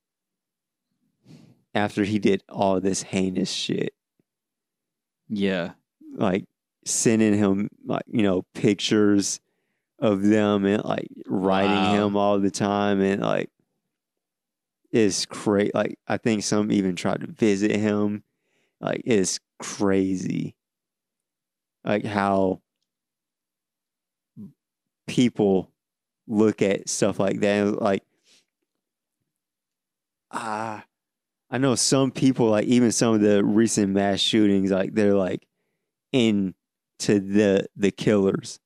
after 1.74 2.02
he 2.04 2.18
did 2.18 2.42
all 2.48 2.80
this 2.80 3.02
heinous 3.02 3.52
shit 3.52 3.94
Yeah. 5.28 5.72
like 6.16 6.44
sending 6.84 7.34
him 7.34 7.68
like 7.86 8.02
you 8.06 8.22
know 8.22 8.42
pictures 8.54 9.40
of 9.98 10.22
them 10.22 10.64
and 10.66 10.84
like 10.84 11.08
writing 11.26 11.84
Wow. 11.84 12.06
him 12.08 12.16
all 12.16 12.38
the 12.38 12.50
time 12.50 13.00
and 13.00 13.22
like 13.22 13.50
it's 14.92 15.24
crazy 15.26 15.70
like 15.74 15.98
i 16.06 16.16
think 16.18 16.42
some 16.44 16.70
even 16.70 16.94
tried 16.94 17.20
to 17.22 17.26
visit 17.26 17.70
him 17.74 18.22
like 18.80 19.02
it's 19.04 19.40
crazy 19.58 20.54
like 21.84 22.04
how 22.04 22.60
people 25.06 25.70
look 26.26 26.62
at 26.62 26.88
stuff 26.88 27.18
like 27.18 27.40
that 27.40 27.80
like 27.80 28.02
ah 30.30 30.84
i 31.54 31.58
know 31.58 31.74
some 31.74 32.10
people 32.10 32.48
like 32.50 32.66
even 32.66 32.92
some 32.92 33.14
of 33.14 33.20
the 33.20 33.44
recent 33.44 33.92
mass 33.92 34.20
shootings 34.20 34.70
like 34.70 34.94
they're 34.94 35.14
like 35.14 35.46
into 36.12 36.52
the 37.06 37.66
the 37.76 37.90
killers 37.90 38.58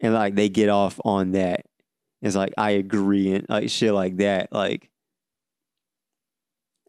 and 0.00 0.14
like 0.14 0.34
they 0.34 0.48
get 0.48 0.68
off 0.68 1.00
on 1.04 1.32
that 1.32 1.62
it's 2.20 2.36
like 2.36 2.52
i 2.58 2.70
agree 2.70 3.34
and 3.34 3.46
like 3.48 3.70
shit 3.70 3.94
like 3.94 4.16
that 4.18 4.52
like 4.52 4.90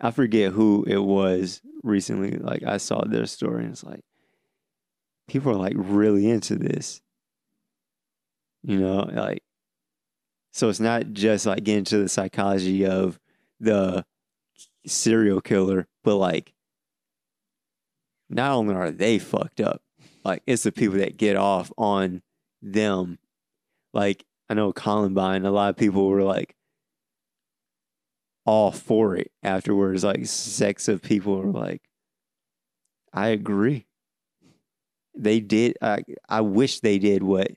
I 0.04 0.12
forget 0.12 0.52
who 0.52 0.84
it 0.86 0.98
was 0.98 1.62
recently. 1.82 2.32
Like 2.32 2.64
I 2.64 2.76
saw 2.76 3.06
their 3.06 3.26
story 3.26 3.64
and 3.64 3.72
it's 3.72 3.86
like 3.86 4.02
people 5.30 5.54
are 5.54 5.56
like 5.56 5.76
really 5.78 6.30
into 6.30 6.56
this. 6.58 7.02
You 8.64 8.80
know, 8.80 9.10
like 9.14 9.44
so 10.52 10.68
it's 10.68 10.82
not 10.82 11.14
just 11.14 11.46
like 11.46 11.64
getting 11.64 11.86
to 11.86 12.00
the 12.00 12.10
psychology 12.10 12.86
of 12.86 13.18
the 13.62 14.06
serial 14.86 15.42
killer, 15.42 15.88
but 16.04 16.16
like 16.16 16.54
not 18.30 18.52
only 18.52 18.76
are 18.76 18.92
they 18.92 19.20
fucked 19.20 19.62
up, 19.62 19.82
like 20.24 20.44
it's 20.48 20.64
the 20.64 20.72
people 20.72 20.98
that 20.98 21.18
get 21.18 21.36
off 21.36 21.72
on 21.78 22.22
them. 22.62 23.20
Like 23.94 24.26
I 24.50 24.54
know 24.54 24.74
Columbine, 24.74 25.46
a 25.46 25.52
lot 25.52 25.70
of 25.70 25.78
people 25.78 26.08
were 26.08 26.24
like 26.24 26.56
all 28.46 28.72
for 28.72 29.16
it 29.16 29.32
afterwards. 29.42 30.04
Like 30.04 30.26
sex 30.26 30.88
of 30.88 31.02
people 31.02 31.38
were 31.38 31.52
like, 31.52 31.82
I 33.14 33.28
agree. 33.30 33.86
They 35.16 35.40
did. 35.40 35.78
I 35.82 36.04
I 36.28 36.42
wish 36.42 36.80
they 36.80 36.98
did 36.98 37.24
what 37.24 37.52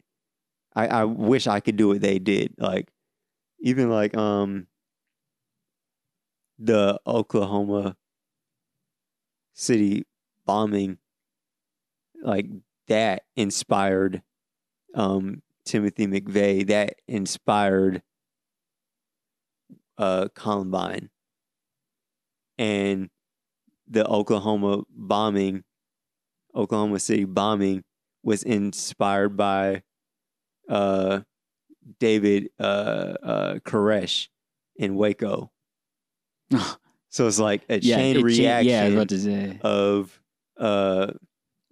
I 0.74 0.86
I 0.88 1.04
wish 1.04 1.46
I 1.46 1.60
could 1.60 1.76
do 1.76 1.88
what 1.88 2.02
they 2.02 2.18
did. 2.18 2.54
Like 2.58 2.88
even 3.60 3.90
like 3.90 4.16
um 4.16 4.66
the 6.58 7.00
Oklahoma 7.06 7.96
City 9.54 10.04
bombing, 10.44 10.98
like 12.22 12.46
that 12.88 13.22
inspired 13.36 14.22
um 14.94 15.42
Timothy 15.64 16.06
McVeigh. 16.06 16.66
That 16.66 16.94
inspired 17.08 18.02
uh, 19.98 20.28
Columbine 20.34 21.10
and 22.58 23.10
the 23.88 24.06
Oklahoma 24.06 24.82
bombing, 24.90 25.64
Oklahoma 26.54 26.98
City 26.98 27.24
bombing 27.24 27.84
was 28.22 28.42
inspired 28.42 29.36
by 29.36 29.82
uh, 30.68 31.20
David 32.00 32.50
uh, 32.58 33.14
uh, 33.22 33.54
Koresh 33.60 34.28
in 34.76 34.96
Waco. 34.96 35.52
so 37.08 37.26
it's 37.26 37.38
like 37.38 37.62
a 37.68 37.78
yeah, 37.80 37.96
chain 37.96 38.16
it 38.16 38.22
reaction 38.22 38.70
yeah, 38.70 38.82
I 38.82 38.84
was 38.86 38.94
about 38.94 39.08
to 39.08 39.18
say. 39.18 39.58
of 39.62 40.20
uh, 40.58 41.12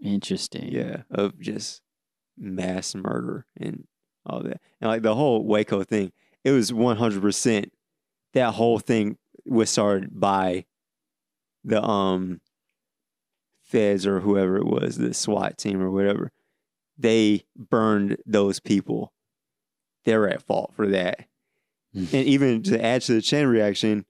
Interesting. 0.02 0.68
yeah, 0.72 1.02
of 1.10 1.38
just 1.40 1.82
mass 2.36 2.94
murder 2.94 3.46
and 3.56 3.86
all 4.26 4.42
that. 4.42 4.60
And 4.80 4.90
like 4.90 5.02
the 5.02 5.14
whole 5.14 5.44
Waco 5.44 5.82
thing, 5.84 6.12
it 6.42 6.50
was 6.50 6.72
100% 6.72 7.70
that 8.34 8.54
whole 8.54 8.78
thing 8.78 9.16
was 9.46 9.70
started 9.70 10.18
by 10.18 10.64
the 11.64 11.82
um 11.82 12.40
feds 13.62 14.06
or 14.06 14.20
whoever 14.20 14.56
it 14.56 14.66
was, 14.66 14.96
the 14.96 15.14
SWAT 15.14 15.56
team 15.58 15.80
or 15.80 15.90
whatever. 15.90 16.30
They 16.98 17.44
burned 17.56 18.18
those 18.26 18.60
people. 18.60 19.12
They're 20.04 20.28
at 20.28 20.42
fault 20.42 20.72
for 20.76 20.88
that. 20.88 21.26
Mm. 21.96 22.12
and 22.12 22.26
even 22.26 22.62
to 22.64 22.84
add 22.84 23.02
to 23.02 23.14
the 23.14 23.22
chain 23.22 23.46
reaction, 23.46 24.04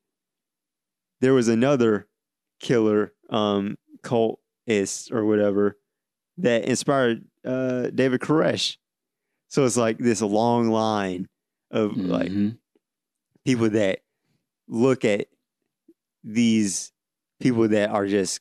there 1.24 1.32
was 1.32 1.48
another 1.48 2.06
killer, 2.60 3.14
um, 3.30 3.76
cultist 4.02 5.10
or 5.10 5.24
whatever, 5.24 5.78
that 6.36 6.66
inspired 6.66 7.24
uh, 7.46 7.88
David 7.88 8.20
Koresh. 8.20 8.76
So 9.48 9.64
it's 9.64 9.76
like 9.78 9.96
this 9.98 10.20
long 10.20 10.68
line 10.70 11.28
of 11.70 11.96
like 11.96 12.30
Mhm. 12.30 12.58
people 13.46 13.70
that 13.70 14.00
look 14.68 15.04
at 15.04 15.28
these 16.22 16.92
people 17.40 17.68
that 17.68 17.88
are 17.90 18.06
just 18.06 18.40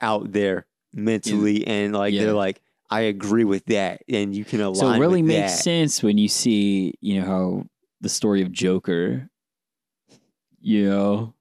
out 0.00 0.32
there 0.32 0.66
mentally 0.92 1.66
and 1.66 1.94
like 1.94 2.12
Yeah. 2.14 2.24
they're 2.24 2.32
like, 2.34 2.60
I 2.90 3.00
agree 3.02 3.44
with 3.44 3.64
that, 3.66 4.02
and 4.08 4.34
you 4.34 4.44
can 4.44 4.60
align. 4.60 4.76
So 4.76 4.92
it 4.92 4.98
really 4.98 5.22
makes 5.22 5.52
that. 5.56 5.62
sense 5.62 6.02
when 6.02 6.16
you 6.18 6.28
see, 6.28 6.94
you 7.00 7.20
know, 7.20 7.26
how 7.26 7.66
the 8.00 8.08
story 8.08 8.40
of 8.42 8.50
Joker, 8.52 9.28
you 10.60 10.88
know, 10.88 11.34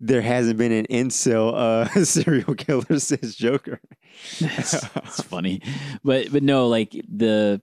There 0.00 0.22
hasn't 0.22 0.58
been 0.58 0.72
an 0.72 0.86
incel 0.86 1.54
uh, 1.54 2.04
serial 2.04 2.54
killer 2.54 2.98
since 2.98 3.34
Joker. 3.34 3.80
it's, 4.40 5.22
funny, 5.22 5.62
but 6.02 6.30
but 6.30 6.42
no, 6.42 6.68
like 6.68 6.90
the 7.08 7.60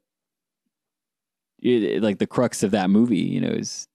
it, 1.61 2.01
like 2.01 2.17
the 2.17 2.27
crux 2.27 2.63
of 2.63 2.71
that 2.71 2.89
movie, 2.89 3.19
you 3.19 3.39
know, 3.39 3.51
is 3.51 3.87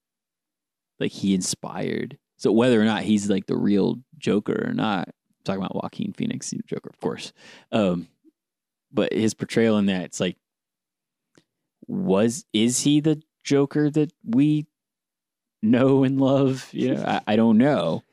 like 0.99 1.11
he 1.11 1.33
inspired. 1.33 2.17
So 2.37 2.51
whether 2.51 2.79
or 2.81 2.85
not 2.85 3.03
he's 3.03 3.29
like 3.29 3.47
the 3.47 3.57
real 3.57 3.97
Joker 4.17 4.67
or 4.67 4.73
not, 4.73 5.07
I'm 5.09 5.43
talking 5.43 5.61
about 5.61 5.75
Joaquin 5.75 6.13
Phoenix, 6.13 6.53
Joker, 6.65 6.89
of 6.89 6.99
course. 6.99 7.33
Um, 7.71 8.07
but 8.91 9.11
his 9.11 9.33
portrayal 9.33 9.77
in 9.77 9.87
that, 9.87 10.03
it's 10.03 10.19
like, 10.19 10.37
was 11.87 12.45
is 12.53 12.81
he 12.81 12.99
the 12.99 13.21
Joker 13.43 13.89
that 13.89 14.11
we 14.25 14.67
know 15.61 16.03
and 16.03 16.19
love? 16.19 16.69
You 16.71 16.95
know, 16.95 17.03
I, 17.05 17.21
I 17.27 17.35
don't 17.35 17.57
know. 17.57 18.03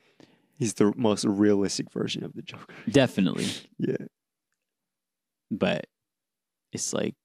He's 0.57 0.73
the 0.75 0.93
most 0.95 1.25
realistic 1.25 1.91
version 1.91 2.23
of 2.23 2.33
the 2.33 2.41
Joker. 2.41 2.73
Definitely. 2.89 3.47
Yeah. 3.77 3.97
but 5.51 5.85
it's 6.71 6.93
like 6.93 7.15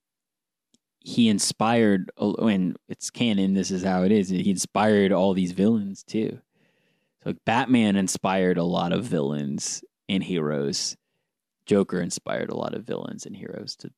he 1.00 1.28
inspired 1.28 2.10
and 2.18 2.76
it's 2.88 3.10
canon 3.10 3.54
this 3.54 3.70
is 3.70 3.82
how 3.82 4.02
it 4.04 4.12
is 4.12 4.28
he 4.28 4.50
inspired 4.50 5.12
all 5.12 5.32
these 5.32 5.52
villains 5.52 6.04
too 6.04 6.38
so 7.22 7.30
like 7.30 7.38
batman 7.46 7.96
inspired 7.96 8.58
a 8.58 8.62
lot 8.64 8.92
of 8.92 9.04
villains 9.04 9.82
and 10.10 10.22
heroes 10.22 10.96
joker 11.64 12.00
inspired 12.00 12.50
a 12.50 12.56
lot 12.56 12.74
of 12.74 12.84
villains 12.84 13.24
and 13.24 13.34
heroes 13.34 13.74
to 13.76 13.90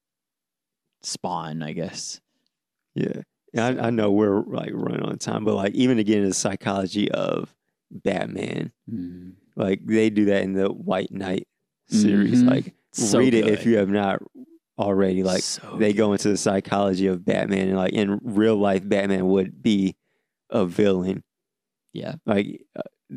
spawn 1.03 1.61
i 1.63 1.73
guess 1.73 2.21
Yeah. 2.95 3.23
I, 3.57 3.89
I 3.89 3.91
know 3.91 4.11
we're 4.13 4.41
like 4.45 4.71
running 4.73 5.03
on 5.03 5.19
time, 5.19 5.45
but 5.45 5.55
like 5.57 5.75
even 5.75 5.99
again, 5.99 6.25
the 6.25 6.33
psychology 6.33 7.11
of 7.11 7.55
Batman, 7.93 8.73
mm. 8.91 9.33
like 9.57 9.85
they 9.85 10.11
do 10.11 10.25
that 10.27 10.43
in 10.43 10.55
the 10.55 10.69
White 10.69 11.13
Knight 11.13 11.47
series. 11.89 12.43
Mhm. 12.43 12.51
Like 12.51 12.75
So 12.93 13.19
read 13.19 13.35
it 13.35 13.47
if 13.47 13.67
you 13.67 13.77
have 13.77 13.89
not 13.91 14.23
already. 14.79 15.23
Like 15.23 15.43
So 15.43 15.77
they 15.79 15.93
go 15.93 16.13
into 16.13 16.29
the 16.29 16.37
psychology 16.37 17.07
of 17.07 17.25
Batman, 17.25 17.69
and 17.69 17.77
like 17.77 17.93
in 17.93 18.19
real 18.23 18.57
life, 18.57 18.89
Batman 18.89 19.27
would 19.29 19.63
be 19.63 19.97
a 20.51 20.67
villain. 20.67 21.23
yeah 21.93 22.15
Like 22.27 22.65
uh, 22.77 23.17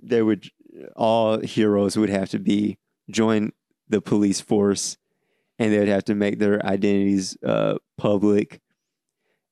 they 0.00 0.22
would, 0.22 0.50
all 0.94 1.40
heroes 1.40 1.96
would 1.96 2.10
have 2.10 2.30
to 2.30 2.38
be 2.38 2.78
join 3.10 3.52
the 3.88 4.00
police 4.00 4.40
force, 4.40 4.96
and 5.58 5.72
they 5.72 5.78
would 5.78 5.88
have 5.88 6.04
to 6.04 6.14
make 6.14 6.38
their 6.38 6.64
identities 6.64 7.36
uh, 7.44 7.76
public, 7.96 8.60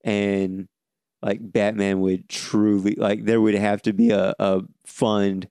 and 0.05 0.69
like 1.25 1.41
Batman 1.41 2.01
would 2.01 2.29
truly 2.29 2.95
like 2.97 3.25
there 3.25 3.41
would 3.41 3.55
have 3.55 3.81
to 3.83 3.95
be 3.95 4.11
a, 4.11 4.35
a 4.39 4.61
fund 4.85 5.49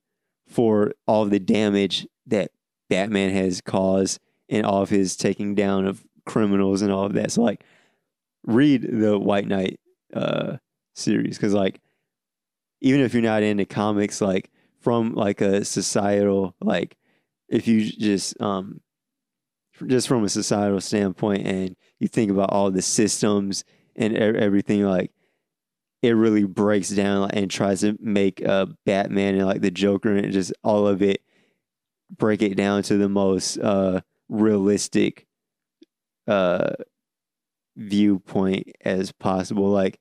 for 0.48 0.94
all 1.08 1.26
the 1.26 1.40
damage 1.40 2.08
that 2.28 2.52
Batman 2.90 3.32
has 3.32 3.60
caused 3.60 4.20
and 4.50 4.68
all 4.68 4.84
of 4.84 4.92
his 4.92 5.18
taking 5.18 5.56
down 5.56 5.88
of 5.88 6.06
criminals 6.28 6.84
and 6.84 6.92
all 6.92 7.06
of 7.06 7.14
that. 7.14 7.32
So 7.32 7.42
like 7.42 7.64
read 8.46 8.84
the 8.84 9.18
White 9.18 9.48
Knight 9.48 9.80
uh 10.14 10.58
series 10.94 11.38
because 11.38 11.56
like 11.56 11.82
even 12.82 13.02
if 13.02 13.14
you're 13.14 13.24
not 13.24 13.42
into 13.42 13.66
comics, 13.66 14.22
like 14.22 14.52
from 14.80 15.16
like 15.16 15.42
a 15.42 15.66
societal 15.66 16.54
like 16.62 16.98
if 17.50 17.68
you 17.68 17.90
just 17.90 18.40
um 18.40 18.80
just 19.88 20.08
from 20.08 20.24
a 20.24 20.30
societal 20.30 20.80
standpoint 20.80 21.48
and 21.48 21.76
you 21.98 22.08
think 22.08 22.30
about 22.30 22.52
all 22.52 22.70
the 22.70 22.82
systems 22.82 23.64
and 23.96 24.16
everything 24.16 24.84
like 24.84 25.12
it 26.04 26.12
really 26.12 26.46
breaks 26.46 26.92
down 26.92 27.32
and 27.32 27.52
tries 27.52 27.82
to 27.82 27.98
make 28.02 28.46
uh, 28.46 28.68
Batman 28.86 29.36
and 29.38 29.48
like 29.48 29.62
the 29.62 29.72
Joker 29.72 30.16
and 30.16 30.34
just 30.34 30.54
all 30.64 30.88
of 30.88 31.02
it 31.04 31.24
break 32.18 32.42
it 32.42 32.56
down 32.56 32.84
to 32.84 32.98
the 32.98 33.10
most 33.10 33.58
uh, 33.60 34.02
realistic 34.30 35.28
uh, 36.28 36.74
viewpoint 37.76 38.68
as 38.84 39.12
possible. 39.12 39.70
Like 39.70 40.00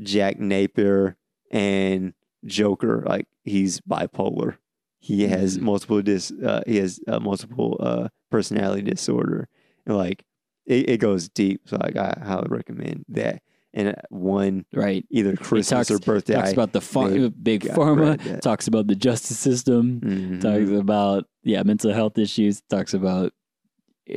Jack 0.00 0.38
Napier 0.38 1.16
and 1.50 2.14
Joker, 2.44 3.04
like 3.06 3.26
he's 3.44 3.80
bipolar. 3.82 4.56
He 5.00 5.26
has 5.28 5.58
Mhm. 5.58 5.62
multiple 5.62 6.02
dis. 6.02 6.30
Uh, 6.32 6.62
he 6.66 6.76
has 6.78 7.00
uh, 7.06 7.20
multiple 7.20 7.76
uh, 7.80 8.08
personality 8.30 8.82
disorder, 8.82 9.48
and 9.86 9.96
like 9.96 10.24
it, 10.66 10.90
it 10.90 10.98
goes 10.98 11.28
deep. 11.28 11.62
So 11.68 11.76
like 11.80 11.96
I 11.96 12.18
highly 12.24 12.48
recommend 12.48 13.04
that. 13.10 13.42
And 13.76 13.94
one 14.08 14.64
right 14.72 15.04
either 15.10 15.34
Christmas 15.36 15.88
talks- 15.88 15.90
or 15.90 15.98
birthday. 15.98 16.34
talks 16.34 16.52
about 16.52 16.72
the 16.72 16.80
far- 16.80 17.10
big 17.30 17.62
pharma 17.64 18.40
talks 18.40 18.68
about 18.68 18.86
the 18.86 18.94
justice 18.94 19.36
system 19.38 20.00
Mhm. 20.00 20.40
talks 20.40 20.70
about 20.70 21.24
yeah 21.42 21.60
mental 21.64 21.92
health 21.92 22.16
issues 22.16 22.62
talks 22.70 22.94
about 22.94 23.32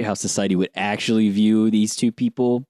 how 0.04 0.14
society 0.14 0.56
would 0.56 0.70
actually 0.76 1.30
view 1.30 1.72
these 1.72 1.96
two 1.96 2.12
people 2.12 2.68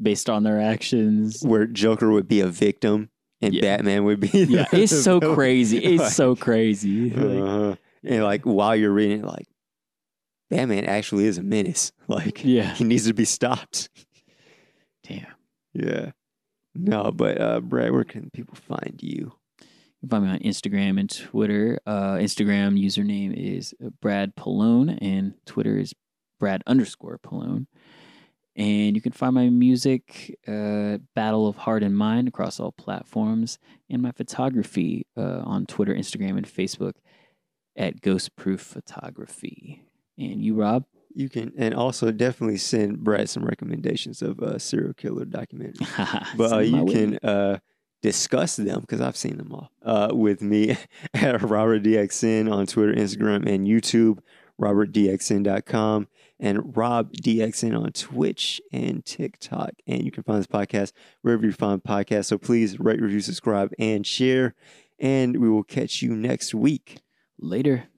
based 0.00 0.28
on 0.28 0.42
their 0.42 0.60
actions 0.60 1.40
where 1.42 1.66
Joker 1.66 2.10
would 2.10 2.28
be 2.28 2.40
a 2.40 2.46
victim 2.48 3.08
and 3.40 3.54
Yeah. 3.54 3.62
Batman 3.62 4.04
would 4.04 4.20
be. 4.20 4.28
Yeah, 4.50 4.66
it's 4.72 4.92
so 5.02 5.18
villain. 5.18 5.34
crazy. 5.34 5.78
It's 5.78 6.02
Like, 6.02 6.12
so 6.12 6.36
crazy. 6.36 7.08
Like, 7.10 7.42
uh-huh. 7.42 7.76
And 8.04 8.22
like 8.22 8.42
while 8.42 8.76
you're 8.76 8.92
reading 8.92 9.20
it, 9.20 9.24
like 9.24 9.46
Batman 10.50 10.84
actually 10.84 11.24
is 11.24 11.38
a 11.38 11.42
menace. 11.42 11.92
Like 12.08 12.44
yeah. 12.44 12.74
he 12.74 12.84
needs 12.84 13.06
to 13.06 13.14
be 13.14 13.24
stopped. 13.24 13.88
Yeah. 15.72 16.12
No, 16.74 17.12
but 17.12 17.40
uh 17.40 17.60
Brad, 17.60 17.92
where 17.92 18.04
can 18.04 18.30
people 18.30 18.56
find 18.56 18.98
you? 19.00 19.32
You 19.60 20.08
can 20.08 20.08
find 20.08 20.24
me 20.24 20.30
on 20.30 20.38
Instagram 20.40 20.98
and 20.98 21.08
Twitter. 21.08 21.78
Uh, 21.86 22.14
Instagram 22.14 22.76
username 22.82 23.32
is 23.34 23.72
Brad 24.00 24.34
Pallone, 24.34 24.98
and 25.00 25.34
Twitter 25.46 25.78
is 25.78 25.94
Brad 26.40 26.62
underscore 26.66 27.18
Pallone. 27.18 27.66
And 28.56 28.96
you 28.96 29.00
can 29.00 29.12
find 29.12 29.34
my 29.34 29.48
music, 29.48 30.36
uh, 30.46 30.98
Battle 31.14 31.46
of 31.46 31.56
Heart 31.56 31.84
and 31.84 31.96
Mind, 31.96 32.26
across 32.28 32.58
all 32.58 32.72
platforms, 32.72 33.58
and 33.88 34.02
my 34.02 34.10
photography 34.10 35.06
uh, 35.16 35.42
on 35.44 35.66
Twitter, 35.66 35.94
Instagram, 35.94 36.36
and 36.36 36.46
Facebook 36.46 36.94
at 37.76 38.00
Ghost 38.00 38.34
Proof 38.36 38.60
Photography. 38.60 39.84
And 40.18 40.44
you, 40.44 40.54
Rob? 40.54 40.84
You 41.14 41.28
can 41.28 41.52
and 41.56 41.74
also 41.74 42.10
definitely 42.10 42.58
send 42.58 43.00
Brad 43.00 43.28
some 43.28 43.44
recommendations 43.44 44.22
of 44.22 44.40
uh 44.40 44.58
serial 44.58 44.94
killer 44.94 45.24
documentaries. 45.24 45.86
But 46.36 46.52
uh, 46.52 46.58
you 46.58 46.84
way. 46.84 46.92
can 46.92 47.18
uh 47.18 47.58
discuss 48.00 48.56
them 48.56 48.80
because 48.80 49.00
I've 49.00 49.16
seen 49.16 49.36
them 49.36 49.52
all 49.52 49.70
uh 49.84 50.10
with 50.12 50.42
me 50.42 50.76
at 51.14 51.42
Robert 51.42 51.82
DXN 51.82 52.52
on 52.52 52.66
Twitter, 52.66 52.92
Instagram, 52.94 53.46
and 53.46 53.66
YouTube, 53.66 54.18
robertdxn.com, 54.60 56.08
and 56.40 56.76
Rob 56.76 57.12
DXN 57.12 57.80
on 57.80 57.92
Twitch 57.92 58.60
and 58.72 59.04
TikTok. 59.04 59.70
And 59.86 60.04
you 60.04 60.10
can 60.10 60.22
find 60.22 60.38
this 60.38 60.46
podcast 60.46 60.92
wherever 61.22 61.44
you 61.44 61.52
find 61.52 61.82
podcasts. 61.82 62.26
So 62.26 62.38
please 62.38 62.78
rate, 62.80 63.00
review, 63.00 63.20
subscribe, 63.20 63.72
and 63.78 64.06
share. 64.06 64.54
And 64.98 65.40
we 65.40 65.48
will 65.48 65.64
catch 65.64 66.02
you 66.02 66.14
next 66.14 66.54
week. 66.54 66.98
Later. 67.38 67.91